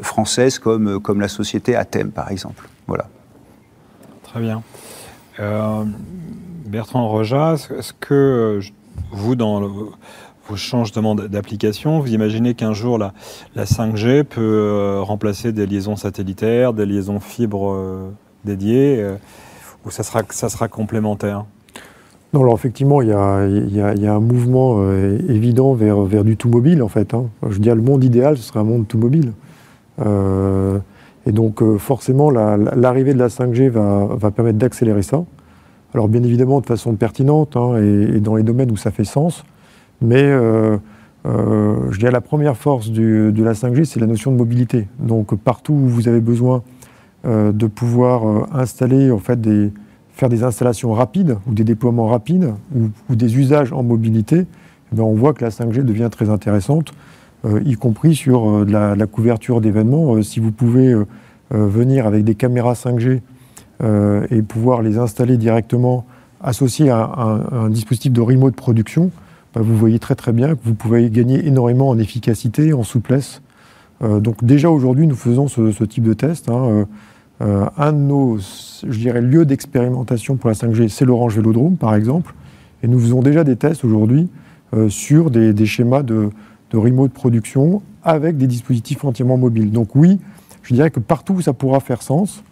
[0.00, 2.68] françaises comme, comme la société Atem, par exemple.
[2.86, 3.08] Voilà.
[4.36, 4.62] Très bien.
[5.40, 5.84] Euh,
[6.66, 8.60] Bertrand Roja, est-ce que euh,
[9.10, 9.66] vous, dans
[10.46, 13.14] vos changements d'application, vous imaginez qu'un jour la,
[13.54, 18.12] la, 5G peut euh, remplacer des liaisons satellitaires, des liaisons fibres
[18.44, 19.02] dédiées,
[19.86, 21.46] ou ça sera, ça sera complémentaire?
[22.34, 24.86] Non, alors effectivement, il y a, un mouvement
[25.30, 27.14] évident vers, du tout mobile, en fait.
[27.14, 27.30] Hein.
[27.48, 29.32] Je dire, le monde idéal, ce serait un monde tout mobile.
[31.26, 35.24] Et donc euh, forcément, l'arrivée de la 5G va, permettre d'accélérer ça.
[35.92, 39.44] Alors bien évidemment de façon pertinente hein, et, dans les domaines où ça fait sens.
[40.00, 40.76] Mais euh,
[41.26, 44.86] euh, je dirais la première force de la 5G, c'est la notion de mobilité.
[45.00, 46.62] Donc partout où vous avez besoin
[47.24, 49.72] de pouvoir installer, en fait, des,
[50.12, 54.46] faire des installations rapides ou des déploiements rapides ou, des usages en mobilité,
[54.96, 56.92] eh on voit que la 5G devient très intéressante.
[57.46, 60.16] Euh, y compris sur euh, la, couverture d'événements.
[60.16, 60.94] Euh, si vous pouvez
[61.50, 63.20] venir avec des caméras 5G
[64.30, 66.06] et pouvoir les installer directement
[66.40, 67.04] associés à
[67.52, 69.12] un, dispositif de remote production,
[69.54, 73.42] bah, vous voyez très très bien que vous pouvez gagner énormément en efficacité, en souplesse.
[74.00, 76.48] donc déjà aujourd'hui, nous faisons ce, type de test.
[76.48, 76.86] Hein.
[77.40, 82.34] un de nos, je dirais, lieux d'expérimentation pour la 5G, c'est l'Orange Vélodrome, par exemple.
[82.82, 84.28] Et nous faisons déjà des tests aujourd'hui
[84.88, 86.30] sur des, schémas de,
[86.70, 89.70] de remote production avec des dispositifs entièrement mobiles.
[89.70, 90.18] Donc oui,
[90.62, 92.42] je dirais que partout où ça pourra faire sens,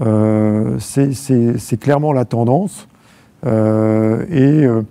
[0.00, 2.88] euh, c'est clairement la tendance.
[3.46, 4.82] Euh, et, euh,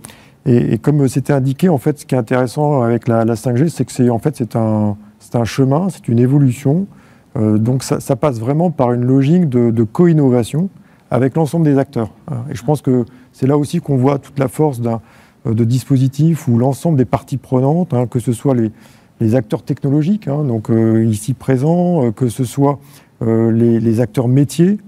[0.46, 3.92] Et, comme c'était indiqué, en fait, ce qui est intéressant avec la, 5G, c'est que
[3.92, 4.98] c'est en fait c'est un,
[5.36, 6.88] un chemin, c'est une évolution.
[7.36, 10.70] donc ça, passe vraiment par une logique de co-innovation
[11.12, 12.10] avec l'ensemble des acteurs.
[12.50, 15.02] Et je pense que c'est là aussi qu'on voit toute la force d'un
[15.46, 20.44] de dispositif où l'ensemble des parties prenantes, hein, que ce soit les, acteurs technologiques, hein,
[20.44, 20.70] donc
[21.06, 22.80] ici présents, que ce soit
[23.22, 24.80] les, acteurs métiers,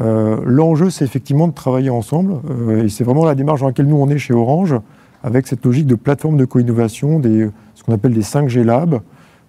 [0.00, 3.86] euh, l'enjeu, c'est effectivement de travailler ensemble, euh, et c'est vraiment la démarche dans laquelle
[3.86, 4.74] nous on est chez Orange,
[5.22, 9.00] avec cette logique de plateforme de co-innovation, ce qu'on appelle des 5G Labs.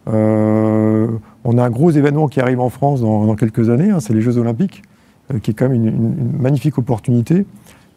[0.10, 1.08] Euh,
[1.46, 4.22] on a un gros événement qui arrive en France dans, quelques années, hein, c'est les
[4.22, 4.84] Jeux Olympiques,
[5.42, 7.46] qui est quand même une, magnifique opportunité.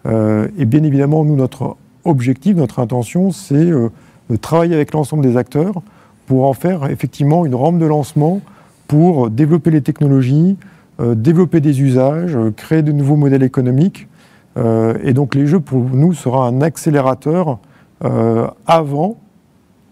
[0.07, 1.77] et bien évidemment, nous, notre
[2.07, 5.83] objectif, notre intention, c'est de travailler avec l'ensemble des acteurs
[6.27, 8.41] pour en faire effectivement une rampe de lancement
[8.89, 10.57] pour développer les technologies,
[11.01, 14.09] euh, développer des usages, euh, créer de nouveaux modèles économiques.
[14.57, 17.59] Euh, et donc les jeux, pour nous, sera un accélérateur
[18.67, 19.17] avant,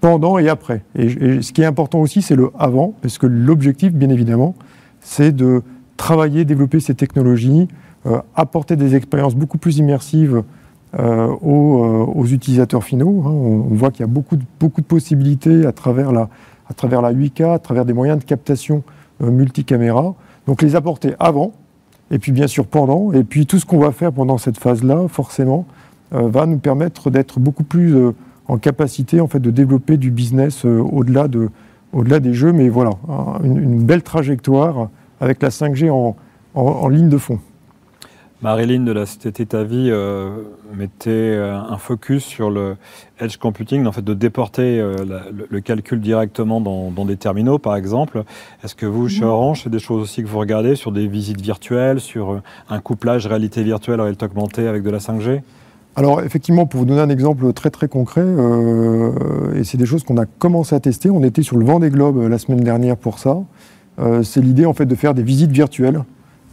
[0.02, 0.82] pendant et après.
[0.94, 4.54] Et, ce qui est important aussi, c'est le avant, parce que l'objectif, bien évidemment,
[5.00, 5.62] c'est de
[5.96, 7.66] travailler, développer ces technologies,
[8.36, 10.42] apporter des expériences beaucoup plus immersives
[10.98, 13.22] aux, utilisateurs finaux.
[13.26, 13.30] Hein.
[13.30, 16.28] On, voit qu'il y a beaucoup de, possibilités à travers, la,
[16.68, 18.82] à travers la 8K, à travers des moyens de captation
[19.20, 20.14] multicaméra.
[20.46, 21.52] Donc les apporter avant,
[22.10, 25.08] et puis bien sûr pendant, et puis tout ce qu'on va faire pendant cette phase-là,
[25.08, 25.66] forcément,
[26.12, 28.12] euh, va nous permettre d'être beaucoup plus euh,
[28.46, 31.48] en capacité en fait, de développer du business euh, au-delà de,
[31.92, 32.90] au-delà des jeux, mais voilà,
[33.42, 35.90] une, belle trajectoire avec la 5G
[36.54, 37.38] en ligne de fond.
[38.44, 40.28] Marilyn de la Société Ta Vie euh,
[40.76, 42.76] mettait euh, un focus sur le
[43.18, 44.96] edge computing, en fait de déporter euh,
[45.48, 48.22] le, calcul directement dans, des terminaux, par exemple.
[48.62, 51.40] Est-ce que vous, chez Orange, c'est des choses aussi que vous regardez sur des visites
[51.40, 55.40] virtuelles, sur un couplage réalité virtuelle, réalité augmentée avec de la 5G
[55.96, 58.26] alors effectivement, pour vous donner un exemple très très concret,
[59.54, 61.90] et c'est des choses qu'on a commencé à tester, on était sur le vent des
[61.90, 63.38] globes la semaine dernière pour ça.
[64.24, 66.02] c'est l'idée en fait de faire des visites virtuelles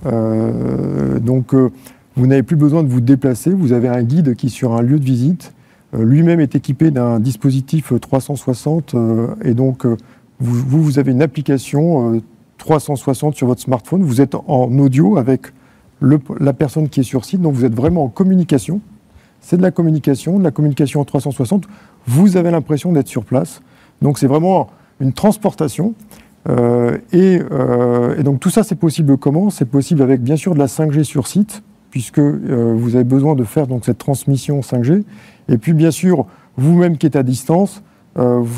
[0.04, 1.70] donc, euh,
[2.16, 3.52] vous n'avez plus besoin de vous déplacer.
[3.52, 5.54] Vous avez un guide qui, sur un lieu de visite,
[5.94, 8.96] euh, lui-même est équipé d'un dispositif 360.
[9.44, 9.86] et donc,
[10.40, 12.22] vous, avez une application
[12.58, 14.02] 360 sur votre smartphone.
[14.04, 15.48] Vous êtes en audio avec
[16.02, 17.42] la personne qui est sur site.
[17.42, 18.82] Donc, vous êtes vraiment en communication.
[19.40, 21.68] C'est de la communication, de la communication en 360.
[22.08, 23.62] Vous avez l'impression d'être sur place.
[24.02, 25.94] Donc, c'est vraiment une transportation.
[26.50, 29.50] Euh, euh, et, donc tout ça, c'est possible comment?
[29.50, 33.36] C'est possible avec bien sûr de la 5G sur site, puisque euh, vous avez besoin
[33.36, 35.04] de faire donc cette transmission 5G.
[35.50, 36.26] Et puis bien sûr,
[36.58, 37.84] vous-même qui êtes à distance,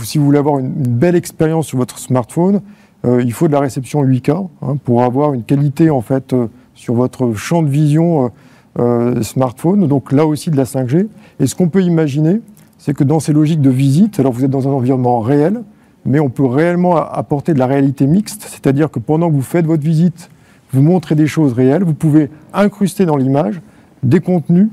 [0.04, 2.62] si vous voulez avoir une, belle expérience sur votre smartphone,
[3.06, 6.34] il faut de la réception 8K hein, pour avoir une qualité en fait
[6.74, 8.32] sur votre champ de vision
[9.22, 9.88] smartphone.
[9.88, 11.08] Donc là aussi de la 5G.
[11.40, 12.42] Et ce qu'on peut imaginer,
[12.80, 15.62] c'est que dans ces logiques de visite, alors vous êtes dans un environnement réel,
[16.06, 19.66] mais on peut réellement apporter de la réalité mixte, c'est-à-dire que pendant que vous faites
[19.66, 20.30] votre visite,
[20.72, 23.62] vous montrez des choses réelles, vous pouvez incruster dans l'image
[24.02, 24.68] des contenus,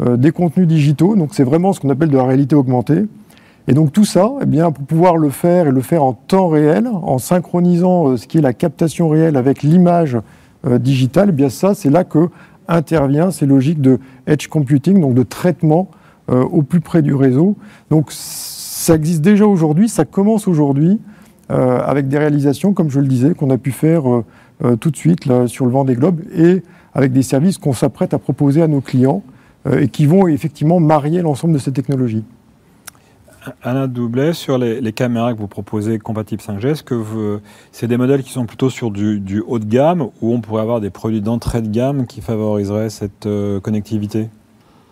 [0.00, 3.06] euh, des contenus digitaux, donc c'est vraiment ce qu'on appelle de la réalité augmentée.
[3.68, 6.48] Et donc tout ça, eh bien, pour pouvoir le faire et le faire en temps
[6.48, 10.18] réel, en synchronisant euh, ce qui est la captation réelle avec l'image
[10.66, 12.28] euh, digitale, eh bien ça, c'est là que
[12.66, 15.88] intervient ces logiques de edge computing, donc de traitement
[16.28, 17.56] au plus près du réseau.
[17.90, 18.12] Donc
[18.82, 20.98] ça existe déjà aujourd'hui, ça commence aujourd'hui
[21.50, 24.24] euh, avec des réalisations, comme je le disais, qu'on a pu faire euh,
[24.64, 27.74] euh, tout de suite là, sur le vent des globes et avec des services qu'on
[27.74, 29.22] s'apprête à proposer à nos clients
[29.70, 32.24] et qui vont effectivement marier l'ensemble de ces technologies.
[33.62, 37.40] Anna Doublet, sur les, caméras que vous proposez compatibles 5G, est-ce que
[37.70, 40.80] c'est des modèles qui sont plutôt sur du, haut de gamme ou on pourrait avoir
[40.80, 43.28] des produits d'entrée de gamme qui favoriseraient cette
[43.62, 44.28] connectivité?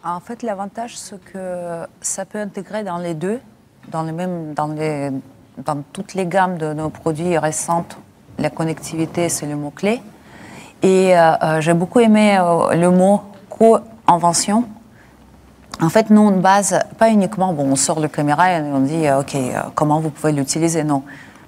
[0.05, 3.41] En fait, l'avantage, c'est que ça peut intégrer dans les deux
[3.89, 5.11] dans, les mêmes, dans, les,
[5.59, 7.97] dans toutes les gammes de nos produits récentes,
[8.39, 10.01] la connectivité, c'est le mot-clé.
[10.83, 14.65] Et euh, euh, j'ai beaucoup aimé euh, le mot co-invention.
[15.83, 19.07] En fait, nous, on base pas uniquement, bon, on sort le caméra et on dit,
[19.11, 19.37] OK,
[19.75, 21.03] comment vous pouvez l'utiliser Non.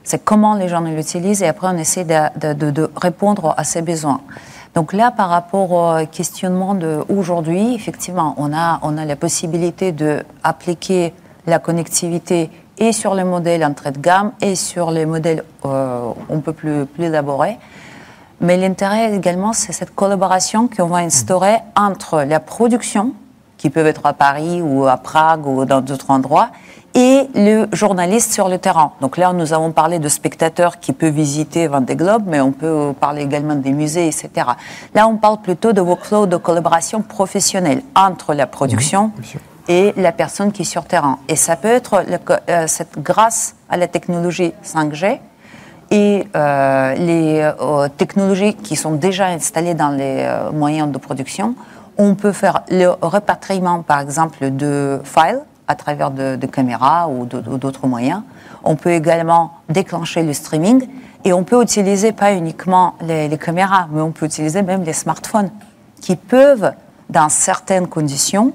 [0.04, 4.20] C'est comment les gens l'utilisent et après, on essaie de, répondre à ses besoins.
[4.74, 11.12] Donc là, par rapport au questionnement d'aujourd'hui, effectivement, on a, on a la possibilité d'appliquer
[11.46, 16.38] la connectivité et sur les modèles entrée de gamme et sur les modèles euh, un
[16.38, 17.58] peu plus, plus élaborés.
[18.40, 23.12] Mais l'intérêt également, c'est cette collaboration qu'on va instaurer entre la production,
[23.56, 26.50] qui peut être à Paris ou à Prague ou dans d'autres endroits,
[26.94, 28.92] et le journaliste sur le terrain.
[29.00, 32.92] Donc là, nous avons parlé de spectateurs qui peuvent visiter Vendée Globe, mais on peut
[32.98, 34.30] parler également des musées, etc.
[34.94, 39.12] Là, on parle plutôt de workflow de collaboration professionnelle entre la production
[39.68, 41.18] et la personne qui est sur terrain.
[41.28, 42.04] Et ça peut être
[42.48, 45.20] euh, cette, grâce à la technologie 5G
[45.90, 51.54] et euh, les euh, technologies qui sont déjà installées dans les moyens de production,
[51.98, 57.86] on peut faire le repatriement, par exemple, de files à travers de, caméras ou d'autres
[57.86, 58.22] moyens.
[58.64, 60.88] On peut également déclencher le streaming
[61.24, 65.50] et on peut utiliser pas uniquement les caméras, mais on peut utiliser même les smartphones
[66.00, 66.72] qui peuvent,
[67.10, 68.52] dans certaines conditions,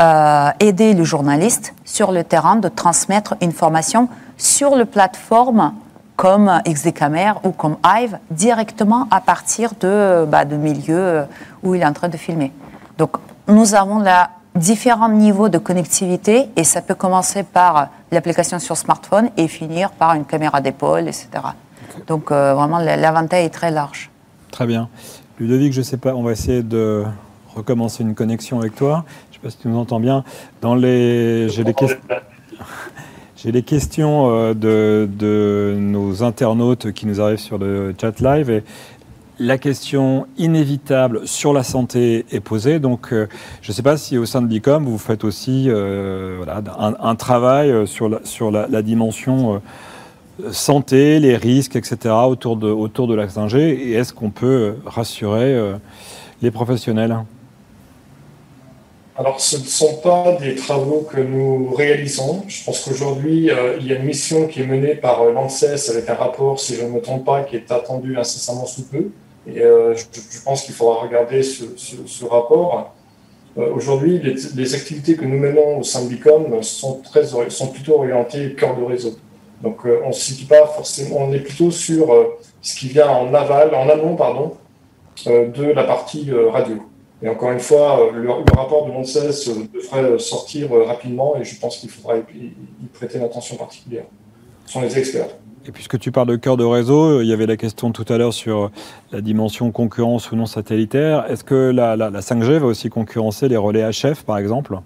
[0.00, 5.72] euh, aider le journaliste sur le terrain de transmettre une formation sur le plateforme
[6.16, 11.24] comme XDCamer ou comme Hive directement à partir de, bah, de milieux
[11.62, 12.52] où il est en train de filmer.
[12.98, 13.16] Donc
[13.48, 19.30] nous avons là différents niveaux de connectivité et ça peut commencer par l'application sur smartphone
[19.36, 21.28] et finir par une caméra d'épaule, etc.
[22.06, 24.10] Donc euh, vraiment l'avantage est très large.
[24.50, 24.88] Très bien.
[25.38, 27.04] Ludovic, je ne sais pas, on va essayer de
[27.54, 29.04] recommencer une connexion avec toi
[29.50, 30.24] si tu nous entends bien.
[30.60, 31.98] Dans les, j'ai des questions.
[33.44, 38.48] J'ai les questions euh, de, de, nos internautes qui nous arrivent sur le chat live
[38.48, 38.64] et
[39.38, 42.78] la question inévitable sur la santé est posée.
[42.78, 43.26] Donc, euh,
[43.60, 47.14] je ne sais pas si au sein de Bicom, vous faites aussi euh, voilà, un,
[47.16, 49.60] travail sur la, sur la, dimension
[50.50, 52.14] santé, les risques, etc.
[52.26, 55.74] autour de, autour de 5G et est-ce qu'on peut rassurer
[56.40, 57.14] les professionnels?
[59.16, 62.42] Alors, ce ne sont pas des travaux que nous réalisons.
[62.48, 65.88] Je pense qu'aujourd'hui, euh, il y a une mission qui est menée par euh, l'ANSES
[65.88, 69.10] avec un rapport, si je ne me trompe pas, qui est attendu incessamment sous peu.
[69.46, 72.92] Et euh, je, pense qu'il faudra regarder ce, rapport.
[73.56, 78.54] Aujourd'hui, les, activités que nous menons au sein de Bicom sont, très, sont plutôt orientées
[78.54, 79.16] cœur de réseau.
[79.62, 82.12] Donc, on ne situe pas forcément, on est plutôt sur
[82.60, 84.54] ce qui vient en aval, en amont, pardon,
[85.26, 86.82] de la partie radio.
[87.24, 91.44] Et encore une fois, euh, le, rapport de l'ONCES euh, devrait sortir euh, rapidement et
[91.44, 92.22] je pense qu'il faudra y,
[92.92, 94.04] prêter une attention particulière.
[94.66, 95.28] Ce sont les experts.
[95.66, 98.18] Et puisque tu parles de cœur de réseau, il y avait la question tout à
[98.18, 98.70] l'heure sur
[99.10, 101.24] la dimension concurrence ou non satellitaire.
[101.30, 104.78] Est-ce que la, 5G va aussi concurrencer les relais HF, par exemple?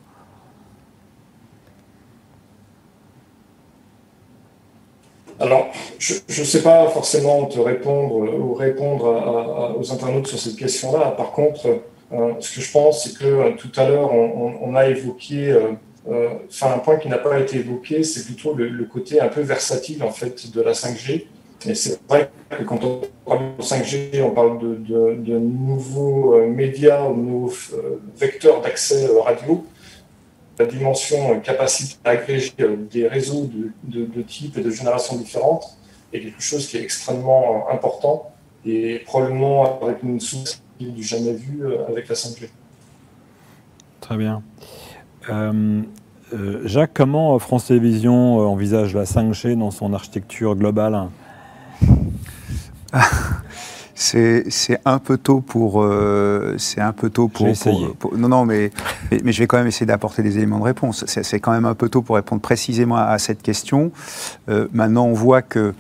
[5.40, 5.66] Alors,
[5.98, 11.10] je ne sais pas forcément te répondre ou répondre aux internautes sur cette question-là.
[11.16, 15.50] Par contre, ce que je pense, c'est que euh, tout à l'heure, on, a évoqué,
[15.50, 19.42] euh, enfin un point qui n'a pas été évoqué, c'est plutôt le, côté un peu
[19.42, 21.26] versatile en fait de la 5G.
[21.66, 27.14] Et c'est vrai que quand on parle de 5G, on parle de, nouveaux médias, de
[27.14, 27.52] nouveaux
[28.16, 29.64] vecteurs d'accès radio.
[30.58, 32.52] La dimension capacité à agréger
[32.90, 33.48] des réseaux
[33.84, 35.78] de, types et de générations différentes
[36.12, 38.32] est quelque chose qui est extrêmement important
[38.64, 42.48] et probablement avec une source du jamais vu euh, avec la 5G.
[44.00, 44.42] Très bien.
[45.28, 45.82] Euh,
[46.32, 51.08] euh, Jacques, comment France Télévisions envisage la 5G dans son architecture globale?
[54.00, 55.84] C'est un peu tôt pour.
[56.56, 57.48] c'est un peu tôt pour,
[58.16, 58.70] Non, non, mais,
[59.24, 61.04] mais, je vais quand même essayer d'apporter des éléments de réponse.
[61.08, 63.90] C'est quand même un peu tôt pour répondre précisément à, cette question.
[64.72, 65.74] maintenant, on voit que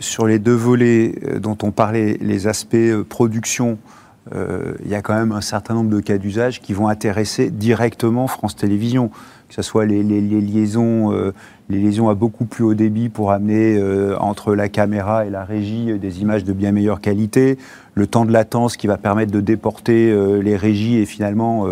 [0.00, 2.76] sur les deux volets dont on parlait, les aspects
[3.08, 3.99] production euh,
[4.34, 8.26] il y a quand même un certain nombre de cas d'usage qui vont intéresser directement
[8.26, 9.10] France Télévisions,
[9.48, 11.32] que ce soit les, liaisons, euh,
[11.68, 15.44] les liaisons à beaucoup plus haut débit pour amener euh, entre la caméra et la
[15.44, 17.58] régie des images de bien meilleure qualité,
[17.94, 21.66] le temps de latence qui va permettre de déporter les régies et finalement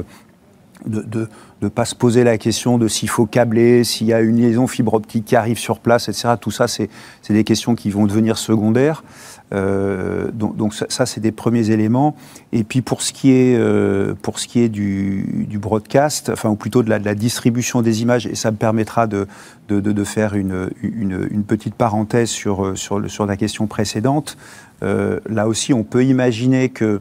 [0.87, 1.29] de
[1.61, 4.67] ne pas se poser la question de s'il faut câbler, s'il y a une liaison
[4.67, 6.35] fibre optique qui arrive sur place, etc.
[6.41, 6.89] Tout ça, c'est
[7.29, 9.03] des questions qui vont devenir secondaires.
[9.55, 12.15] Euh, donc, ça, c'est des premiers éléments.
[12.53, 16.57] Et puis pour ce qui est, euh, pour ce qui est du, broadcast, enfin ou
[16.57, 19.27] plutôt de la, distribution des images, et ça me permettra de,
[19.69, 24.37] de, faire une, une, petite parenthèse sur, sur, sur la question précédente.
[24.83, 27.01] Euh, là aussi, on peut imaginer que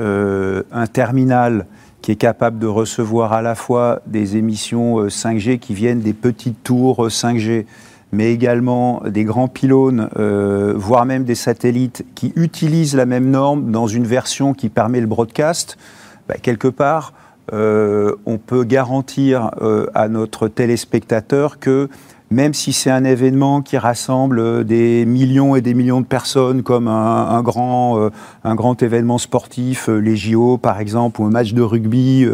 [0.00, 1.66] un terminal
[2.02, 6.62] qui est capable de recevoir à la fois des émissions 5G qui viennent des petites
[6.62, 7.66] tours 5G,
[8.12, 13.70] mais également des grands pylônes, euh, voire même des satellites qui utilisent la même norme
[13.70, 15.76] dans une version qui permet le broadcast,
[16.28, 17.12] bah, quelque part,
[17.52, 21.88] euh, on peut garantir euh, à notre téléspectateur que
[22.30, 26.86] même si c'est un événement qui rassemble des millions et des millions de personnes, comme
[26.86, 28.10] un, grand,
[28.44, 32.28] un grand événement sportif, les JO par exemple, ou un match de rugby,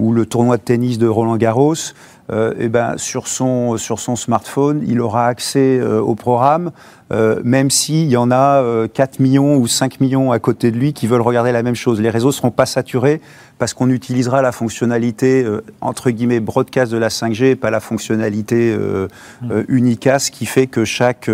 [0.00, 1.76] ou le tournoi de tennis de Roland Garros,
[2.30, 6.72] euh, eh ben, sur, son, sur son smartphone, il aura accès euh, au programme,
[7.10, 10.92] euh, même s'il y en a 4 millions ou 5 millions à côté de lui
[10.92, 12.02] qui veulent regarder la même chose.
[12.02, 13.22] Les réseaux ne seront pas saturés
[13.58, 15.44] parce qu'on utilisera la fonctionnalité,
[15.80, 19.48] entre guillemets, broadcast de la 5G, pas la fonctionnalité mmh.
[19.68, 21.28] unicast qui fait que chaque,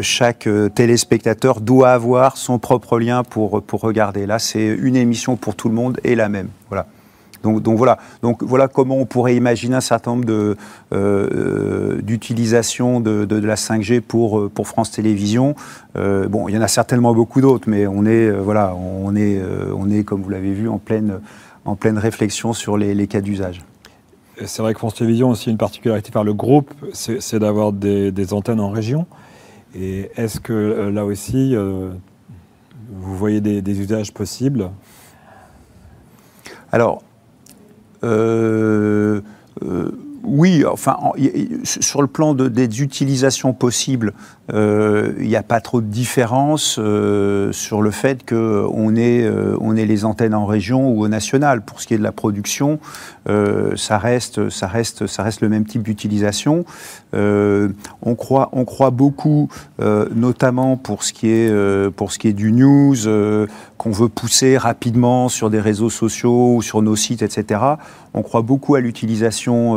[0.00, 4.26] chaque téléspectateur doit avoir son propre lien pour, pour regarder.
[4.26, 6.48] Là, c'est une émission pour tout le monde et la même.
[6.68, 6.86] Voilà.
[7.46, 7.98] Donc, voilà.
[8.22, 10.56] Donc voilà comment on pourrait imaginer un certain nombre de,
[10.92, 15.54] euh, d'utilisations de, la 5G pour, euh, pour France Télévisions.
[15.96, 19.40] Euh, bon, il y en a certainement beaucoup d'autres, mais on est, voilà, on est,
[19.74, 21.20] on est, comme vous l'avez vu, en pleine,
[21.64, 23.62] en pleine réflexion sur les, cas d'usage.
[24.44, 28.32] C'est vrai que France Télévisions a aussi une particularité par le groupe, c'est d'avoir des,
[28.32, 29.06] antennes en région.
[29.74, 34.70] Et est-ce que là aussi, vous voyez des, des usages possibles?
[36.72, 37.02] Alors,
[38.04, 39.20] euh,
[39.64, 39.90] euh,
[40.28, 40.96] oui, enfin,
[41.62, 44.12] sur le plan des utilisations possibles,
[44.52, 46.80] euh, il n'y a pas trop de différence
[47.52, 49.30] sur le fait qu'on ait,
[49.60, 51.64] on les antennes en région ou au national.
[51.64, 52.80] Pour ce qui est de la production,
[53.28, 56.64] ça, reste, ça, reste, ça reste le même type d'utilisation.
[57.12, 62.96] on, croit, on croit beaucoup, notamment pour ce qui est du news,
[63.78, 67.60] qu'on veut pousser rapidement sur des réseaux sociaux ou sur nos sites, etc.
[68.14, 69.76] On croit beaucoup à l'utilisation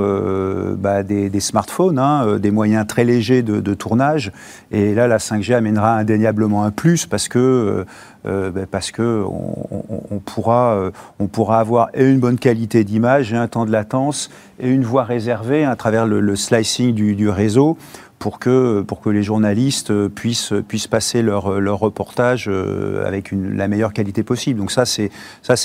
[0.78, 4.32] bah, des, smartphones, hein, des moyens très légers de, tournage.
[4.72, 7.86] Et là, la 5G amènera indéniablement un plus parce que, euh,
[8.26, 13.36] euh, ben, parce que on, pourra, euh, on pourra avoir une bonne qualité d'image et
[13.36, 14.30] un temps de latence
[14.60, 17.78] et une voie réservée à travers le, slicing du, réseau
[18.20, 23.56] pour que, pour que les journalistes puissent, puissent passer leur, leur reportage euh, avec une,
[23.56, 24.60] la meilleure qualité possible.
[24.60, 25.10] Donc ça, c'est,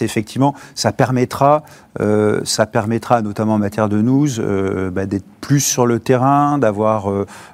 [0.01, 1.65] effectivement, ça permettra,
[2.01, 6.57] euh, ça permettra notamment en matière de news euh, bah, d'être plus sur le terrain,
[6.57, 7.13] d'avoir,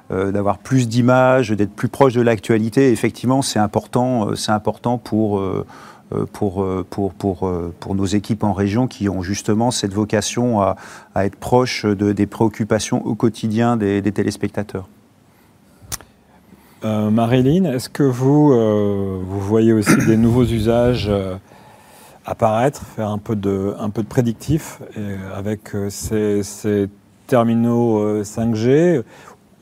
[0.09, 2.89] d'avoir plus d'images, d'être plus proche de l'actualité.
[2.89, 5.43] Effectivement, c'est important, c'est important pour
[6.33, 10.75] pour, pour, pour, pour, nos équipes en région qui ont justement cette vocation à,
[11.15, 14.87] à être proches de, des préoccupations au quotidien des, des téléspectateurs.
[16.83, 21.35] Euh, Marilyn, est-ce que vous, euh, vous voyez aussi des nouveaux usages euh,
[22.25, 24.81] apparaître, faire un peu de, un peu de prédictif
[25.35, 26.89] avec ces, ces,
[27.27, 29.03] terminaux 5G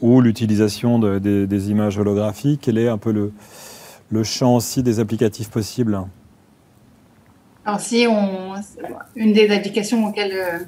[0.01, 3.31] ou l'utilisation de, des, images holographiques Quel est un peu le,
[4.09, 6.01] le champ aussi des applicatifs possibles?
[7.65, 8.53] Alors si on,
[9.15, 10.67] une des applications auxquelles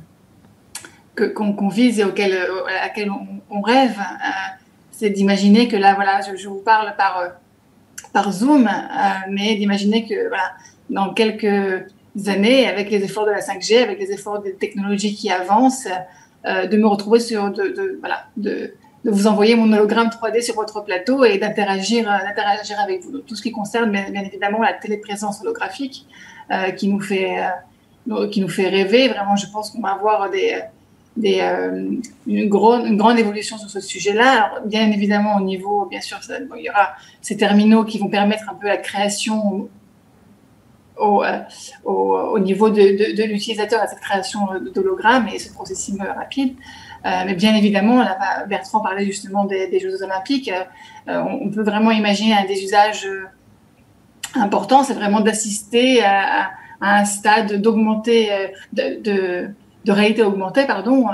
[1.15, 2.37] qu'on vise et auxquelles,
[2.67, 3.11] à laquelle
[3.49, 3.97] on, rêve,
[5.01, 7.29] c'est d'imaginer que là, voilà, je, vous parle par, euh,
[8.13, 8.71] par Zoom, euh,
[9.29, 10.51] mais d'imaginer que voilà,
[10.91, 11.85] dans quelques
[12.27, 15.87] années, avec les efforts de la 5G, avec les efforts des technologies qui avancent,
[16.45, 18.73] euh, de me retrouver sur, de, voilà, de,
[19.03, 23.19] de, vous envoyer mon hologramme 3D sur votre plateau et d'interagir, avec vous.
[23.19, 26.05] Tout ce qui concerne bien, évidemment la téléprésence holographique
[26.77, 27.37] qui nous fait
[28.31, 29.07] qui nous fait rêver.
[29.07, 30.61] Vraiment, je pense qu'on va avoir des
[31.17, 31.91] des, euh,
[32.25, 34.61] une, grande, une grande évolution sur ce sujet-là.
[34.65, 38.55] Bien évidemment, au niveau, bien sûr, il y aura ces terminaux qui vont permettre un
[38.55, 39.69] peu la création
[40.97, 41.39] au, euh,
[41.83, 46.55] au, au niveau de, de, l'utilisateur à cette création d'hologrammes et ce processus rapide.
[47.05, 50.51] Euh, mais bien évidemment, là, Bertrand parlait justement des, Jeux olympiques.
[51.07, 53.07] Euh, on, peut vraiment imaginer des usages
[54.35, 56.51] importants, c'est vraiment d'assister à,
[56.83, 58.29] un stade d'augmenter
[58.73, 59.49] de,
[59.85, 61.05] de réalité augmentée, pardon,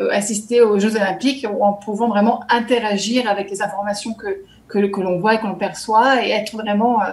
[0.00, 5.18] euh, assister aux Jeux Olympiques en pouvant vraiment interagir avec les informations que, que, l'on
[5.18, 7.12] voit et que l'on perçoit et être vraiment, euh,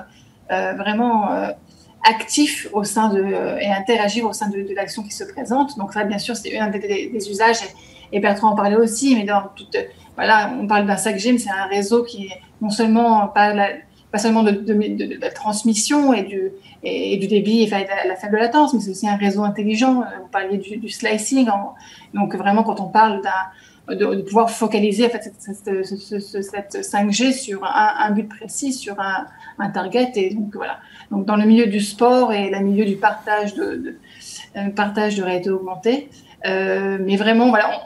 [0.51, 1.51] euh,
[2.09, 3.21] actif au sein de,
[3.59, 5.77] et interagir au sein de, l'action qui se présente.
[5.77, 7.57] Donc ça, bien sûr, c'est un des, usages,
[8.13, 9.75] et Bertrand en parlait aussi, mais dans toute,
[10.15, 13.67] voilà, on parle d'un 5G, mais c'est un réseau qui est non seulement pas la,
[14.12, 16.51] pas seulement de, la transmission et du,
[16.84, 20.01] et, du débit et la, faible latence, mais c'est aussi un réseau intelligent.
[20.01, 21.47] Euh, vous parliez du, slicing.
[22.14, 23.22] donc vraiment, quand on parle
[23.88, 29.70] de, pouvoir focaliser en fait, cette, cette, cette 5G sur un, but précis, sur un,
[29.70, 30.12] target.
[30.16, 30.80] Et donc voilà.
[31.12, 33.97] Donc dans le milieu du sport et le milieu du partage de,
[34.55, 36.10] euh, partage de réalité augmentée.
[36.45, 37.82] Euh, mais vraiment, voilà,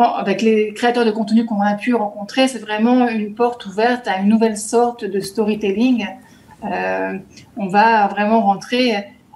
[0.00, 4.18] avec les créateurs de contenu qu'on a pu rencontrer, c'est vraiment une porte ouverte à
[4.18, 6.06] une nouvelle sorte de storytelling.
[6.64, 7.18] Euh,
[7.56, 8.94] on va vraiment rentrer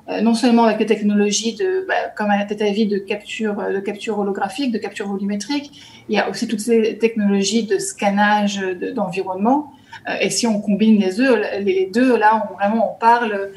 [0.08, 3.56] euh, non seulement avec les technologies de, bah, comme à tête à vie de capture,
[3.56, 8.60] de capture holographique, de capture volumétrique, il y a aussi toutes ces technologies de scannage
[8.94, 9.72] d'environnement.
[10.08, 13.50] Euh, et si on combine les deux, les deux là, on, vraiment on parle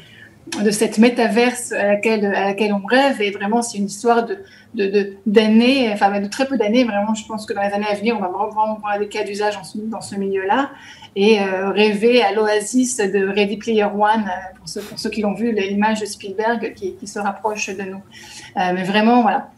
[0.62, 3.22] de cette métaverse à laquelle, à laquelle on rêve.
[3.22, 4.38] Et vraiment, c'est une histoire de,
[4.74, 6.84] d'années, de, enfin de très peu d'années.
[6.84, 9.24] Vraiment, je pense que dans les années à venir, on va vraiment voir des cas
[9.24, 10.70] d'usage dans ce milieu-là
[11.16, 15.22] et euh, rêver à l'oasis de Ready Player One, euh, pour, ceux, pour ceux qui
[15.22, 18.02] l'ont vu, l'image de Spielberg qui, qui, se rapproche de nous.
[18.56, 19.50] Euh, mais vraiment, voilà.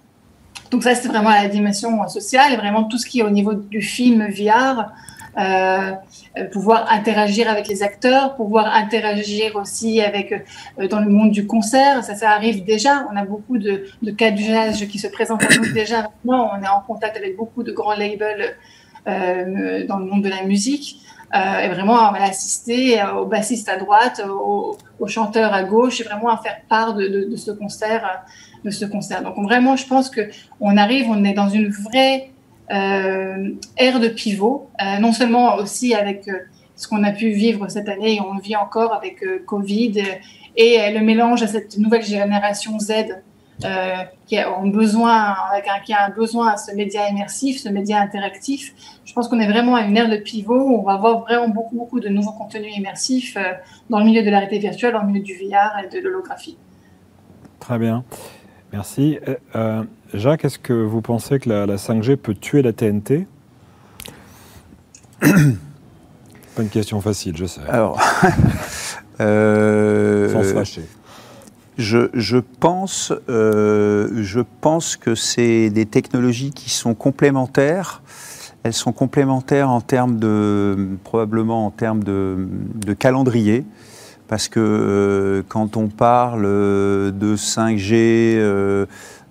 [0.70, 3.52] Donc ça, c'est vraiment la dimension sociale et vraiment tout ce qui est au niveau
[3.52, 4.92] du film VR.
[5.38, 5.92] Euh,
[6.52, 10.44] pouvoir interagir avec les acteurs, pouvoir interagir aussi avec
[10.90, 12.04] dans le monde du concert.
[12.04, 13.06] Ça, ça arrive déjà.
[13.10, 16.02] On a beaucoup de, de cas d'usage qui se présentent à nous déjà.
[16.02, 18.56] Maintenant, on est en contact avec beaucoup de grands labels
[19.08, 20.98] euh, dans le monde de la musique.
[21.34, 26.04] Euh, et vraiment à assister au bassiste à droite, au, au, chanteur à gauche, et
[26.04, 28.22] vraiment à faire part de, de, de, ce concert,
[28.64, 29.22] de ce concert.
[29.22, 30.28] Donc vraiment, je pense que
[30.60, 32.31] on arrive, on est dans une vraie euh,
[32.68, 36.38] ère de pivot, euh, non seulement aussi avec euh,
[36.76, 40.02] ce qu'on a pu vivre cette année et on vit encore avec euh, Covid
[40.56, 42.92] et le mélange à cette nouvelle génération Z
[43.64, 43.94] euh,
[44.26, 45.36] qui, ont besoin,
[45.84, 48.74] qui a un besoin à ce média immersif, ce média interactif.
[49.04, 51.48] Je pense qu'on est vraiment à une ère de pivot où on va avoir vraiment
[51.48, 53.52] beaucoup, beaucoup de nouveaux contenus immersifs euh,
[53.88, 56.56] dans le milieu de la réalité virtuelle, dans le milieu du VR et de l'holographie.
[57.60, 58.04] Très bien.
[58.72, 59.18] Merci.
[59.54, 59.84] Euh,
[60.14, 63.26] Jacques, est-ce que vous pensez que la, la 5G peut tuer la TNT
[65.20, 67.62] Pas une question facile, je sais.
[67.66, 67.98] Alors,
[69.20, 70.82] euh, sans se fâcher.
[71.78, 78.02] Je, je, pense, euh, je pense que c'est des technologies qui sont complémentaires.
[78.64, 83.64] Elles sont complémentaires en termes de, probablement en termes de, de calendrier,
[84.28, 87.94] parce que euh, quand on parle de 5G
[88.36, 88.86] euh,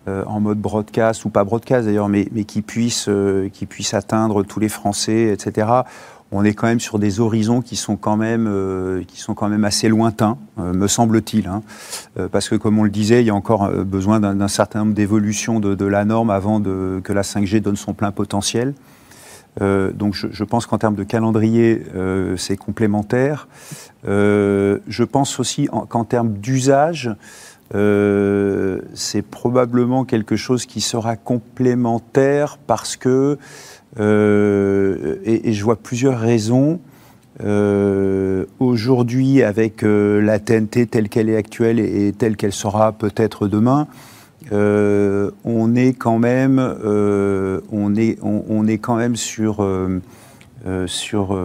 [0.07, 3.09] en mode broadcast ou pas broadcast d'ailleurs, mais, qui puisse,
[3.53, 5.83] qui puisse atteindre tous les Français, etc
[6.31, 9.49] on est quand même sur des horizons qui sont quand même, euh, qui sont quand
[9.49, 11.47] même assez lointains, euh, me semble-t-il.
[11.47, 11.61] Hein.
[12.17, 14.79] Euh, parce que, comme on le disait, il y a encore euh, besoin d'un certain
[14.79, 18.73] nombre d'évolutions de, la norme avant que la 5G donne son plein potentiel.
[19.59, 23.47] Euh, donc, je, pense qu'en termes de calendrier, euh, c'est complémentaire.
[24.05, 27.13] je pense aussi qu'en termes d'usage,
[27.73, 33.37] c'est probablement quelque chose qui sera complémentaire parce que
[33.99, 36.79] euh, et, je vois plusieurs raisons.
[37.43, 43.47] Euh, Aujourd'hui, avec euh, la TNT telle qu'elle est actuelle et, telle qu'elle sera peut-être
[43.47, 43.87] demain,
[44.51, 49.65] euh, on est quand même, euh, on est, on, est quand même sur,
[50.87, 51.39] sur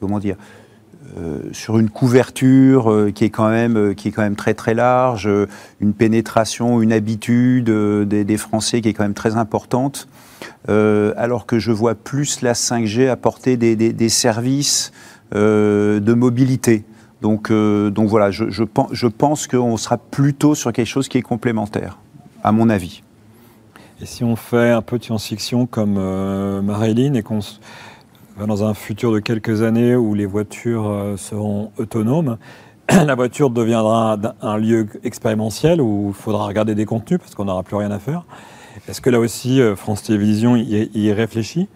[0.00, 0.36] comment dire,
[1.52, 5.28] sur une couverture qui est quand même, qui est quand même très très large,
[5.80, 10.08] une pénétration, une habitude des, Français qui est quand même très importante.
[10.68, 14.92] Euh, alors que je vois plus la 5G apporter des, des, services
[15.34, 16.84] euh, de mobilité.
[17.20, 21.18] Donc, euh, donc voilà, je, je, je pense qu'on sera plutôt sur quelque chose qui
[21.18, 21.98] est complémentaire,
[22.42, 23.02] à mon avis.
[24.00, 27.40] Et si on fait un peu de science-fiction comme euh, Marilyn et qu'on
[28.38, 32.38] dans un futur de quelques années où les voitures euh, seront autonomes,
[32.90, 37.62] la voiture deviendra un, lieu expérimentiel où il faudra regarder des contenus parce qu'on n'aura
[37.62, 38.24] plus rien à faire.
[38.88, 41.68] Est-ce que là aussi, euh, France Télévisions y, réfléchit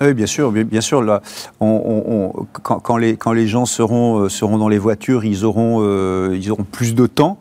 [0.00, 1.20] oui, bien sûr, bien, sûr.
[1.60, 5.78] Quand, les, gens seront, euh, seront dans les voitures, ils auront
[6.72, 7.38] plus de temps.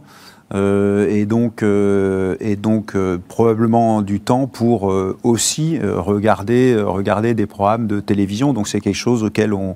[0.54, 4.94] Euh, et donc, euh, et donc euh, probablement du temps pour
[5.24, 8.54] aussi regarder, des programmes de télévision.
[8.54, 9.74] Donc c'est quelque chose auquel on,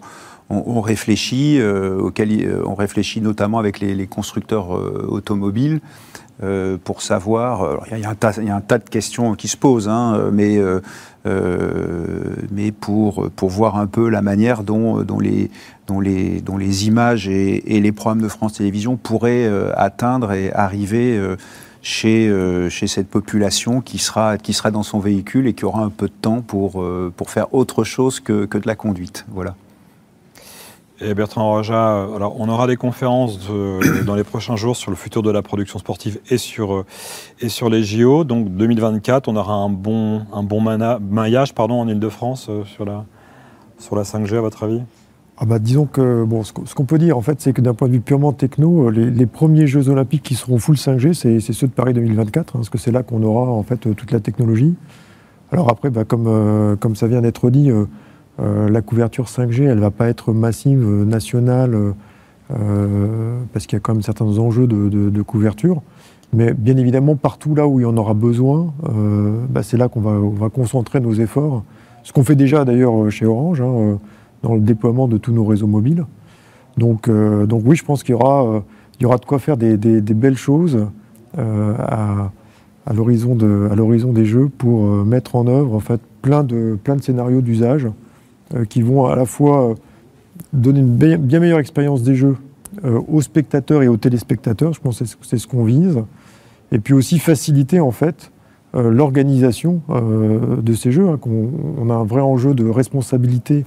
[0.49, 4.69] on, réfléchit, auquel on réfléchit notamment avec les constructeurs
[5.09, 5.80] automobiles.
[6.43, 7.79] Euh, pour savoir.
[7.89, 10.81] Il y, y, y, a un tas de questions qui se posent, hein, mais, euh,
[11.25, 15.49] euh, mais pour, pour voir un peu la manière dont, dont, les,
[15.88, 20.51] dont, les, dont les images et, les programmes de France Télévisions pourraient euh, atteindre et
[20.53, 21.36] arriver euh,
[21.81, 22.33] chez,
[22.69, 26.07] chez cette population qui sera, qui sera dans son véhicule et qui aura un peu
[26.07, 26.83] de temps pour,
[27.15, 29.23] pour faire autre chose que, que de la conduite.
[29.29, 29.55] Voilà.
[31.01, 33.39] Et Bertrand Roja, alors on aura des conférences
[34.05, 36.85] dans les prochains jours sur le futur de la production sportive et sur,
[37.41, 38.23] et sur les JO.
[38.23, 43.05] Donc 2024, on aura un bon, un bon maillage pardon, en Ile-de-France euh, sur, la,
[43.77, 44.81] sur la 5G, à votre avis?
[45.37, 47.89] Ah bah, disons que bon, ce qu'on peut dire en fait, c'est que d'un point
[47.89, 51.73] de vue purement techno, les, premiers Jeux Olympiques qui seront full 5G, c'est ceux de
[51.73, 54.75] Paris 2024, hein, parce que c'est là qu'on aura en fait toute la technologie.
[55.51, 57.85] Alors après, bah, comme, euh, comme ça vient d'être dit, euh, euh,
[58.39, 61.93] la couverture 5G, elle ne va pas être massive, euh, nationale,
[62.51, 65.81] euh, parce qu'il y a quand même certains enjeux de, couverture.
[66.33, 68.73] Mais bien évidemment, partout là où il y en aura besoin,
[69.49, 71.63] bah, c'est là qu'on va, concentrer nos efforts.
[72.03, 73.99] Ce qu'on fait déjà d'ailleurs chez Orange, hein,
[74.43, 76.05] dans le déploiement de tous nos réseaux mobiles.
[76.77, 78.63] Donc, oui, je pense qu'il y, aura,
[78.99, 80.88] de quoi faire des, belles choses
[81.38, 82.31] à,
[82.93, 83.36] l'horizon
[84.11, 87.88] des jeux pour mettre en œuvre en fait, plein de scénarios d'usage
[88.70, 89.76] qui vont à la fois
[90.53, 92.38] donner une bien meilleure expérience des jeux
[92.84, 96.03] aux spectateurs et aux téléspectateurs, je pense que c'est ce qu'on vise,
[96.72, 98.32] et puis aussi faciliter en fait
[98.74, 101.08] l'organisation de ces jeux.
[101.08, 103.64] Hein, on, a un vrai enjeu de responsabilité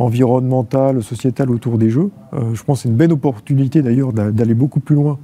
[0.00, 2.10] environnementale, sociétale autour des jeux.
[2.32, 5.18] Euh, je pense que c'est une belle opportunité d'ailleurs d'aller beaucoup plus loin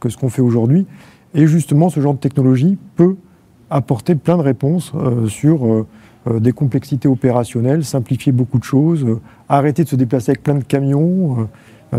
[0.00, 0.86] que ce qu'on fait aujourd'hui.
[1.34, 3.16] Et justement, ce genre de technologie peut
[3.70, 5.86] apporter plein de réponses euh, sur euh,
[6.40, 9.06] des complexités opérationnelles, simplifier beaucoup de choses,
[9.48, 11.48] arrêter de se déplacer avec plein de camions,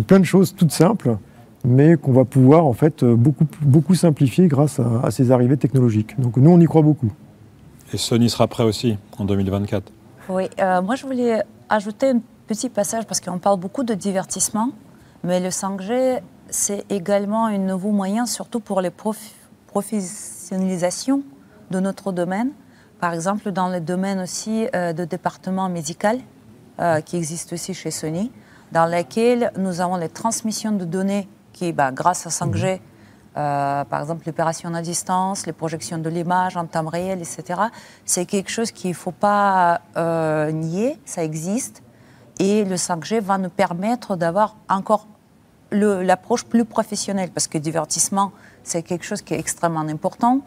[0.08, 1.18] plein de choses toutes simples,
[1.66, 6.20] mais qu'on va pouvoir en fait beaucoup, beaucoup simplifier grâce à, à ces arrivées technologiques.
[6.20, 7.12] Donc nous, on y croit beaucoup.
[7.94, 9.92] Et Sony sera prêt aussi en 2024
[10.30, 10.50] Oui,
[10.84, 14.72] moi je voulais ajouter un petit passage parce qu'on parle beaucoup de divertissement,
[15.24, 18.92] mais le 5G, c'est également un nouveau moyen, surtout pour les
[19.68, 21.22] professionnalisations
[21.72, 22.50] de notre domaine.
[23.00, 26.20] Par exemple, dans le domaine aussi euh, de département médical,
[26.80, 28.32] euh, qui existe aussi chez Sony,
[28.74, 32.80] dans lequel nous avons les transmissions de données qui, bah, grâce à 5G,
[33.38, 37.62] euh, par exemple l'opération à distance, les projections de l'image en temps réel, etc.
[38.04, 39.82] C'est quelque chose qu'il ne faut pas
[40.52, 41.82] nier, ça existe.
[42.38, 45.08] Et le 5G va nous permettre d'avoir encore
[45.72, 48.32] l'approche plus professionnelle, parce que divertissement,
[48.64, 50.42] c'est quelque chose qui est extrêmement important,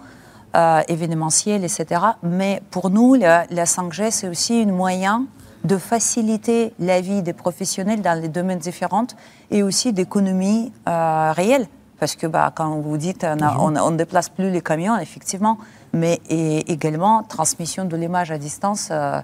[0.57, 2.01] euh, événementiel, etc.
[2.23, 5.27] Mais pour nous, la, 5G, c'est aussi un moyen
[5.65, 9.07] de faciliter la vie des professionnels dans les domaines différents
[9.51, 11.69] et aussi d'économie réelle.
[12.01, 13.25] Parce que bah, quand vous dites
[13.59, 15.59] on ne déplace plus les camions, effectivement,
[15.93, 18.89] mais également transmission de l'image à distance.
[18.91, 19.21] Euh,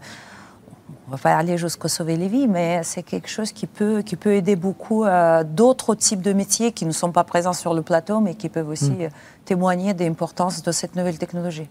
[1.09, 4.15] on va pas aller jusqu'à sauver les vies, mais c'est quelque chose qui peut, qui
[4.15, 7.81] peut aider beaucoup euh, d'autres types de métiers qui ne sont pas présents sur le
[7.81, 9.03] plateau, mais qui peuvent aussi hmm.
[9.03, 9.09] euh,
[9.47, 11.69] témoigner de l'importance de cette nouvelle technologie.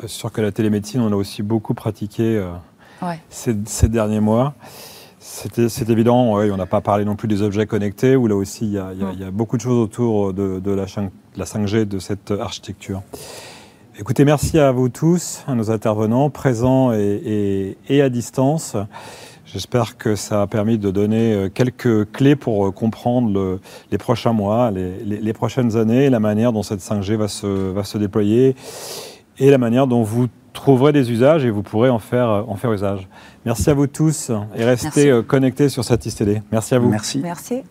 [0.00, 2.44] C'est sûr que la télémédecine, on a aussi beaucoup pratiqué
[3.28, 4.54] ces, ces, derniers mois.
[5.18, 8.72] C'est évident, on n'a pas parlé non plus des objets connectés, où là aussi il
[8.74, 10.84] y, a, beaucoup de choses autour de, la,
[11.44, 13.02] 5G, de cette architecture.
[13.98, 18.76] Écoutez, merci à vous tous, à nos intervenants, présents et, à distance.
[19.46, 23.58] J'espère que ça a permis de donner euh, quelques clés pour euh, comprendre
[23.90, 27.96] les prochains mois, les, prochaines années, la manière dont cette 5G va se, va se
[27.96, 28.54] déployer
[29.38, 32.72] et la manière dont vous trouverez des usages et vous pourrez en faire, en faire
[32.72, 33.08] usage.
[33.44, 36.42] Merci à vous tous et restez euh, connectés sur Satis Télé.
[36.50, 36.90] Merci à vous.
[36.90, 37.20] Merci.
[37.20, 37.62] Merci.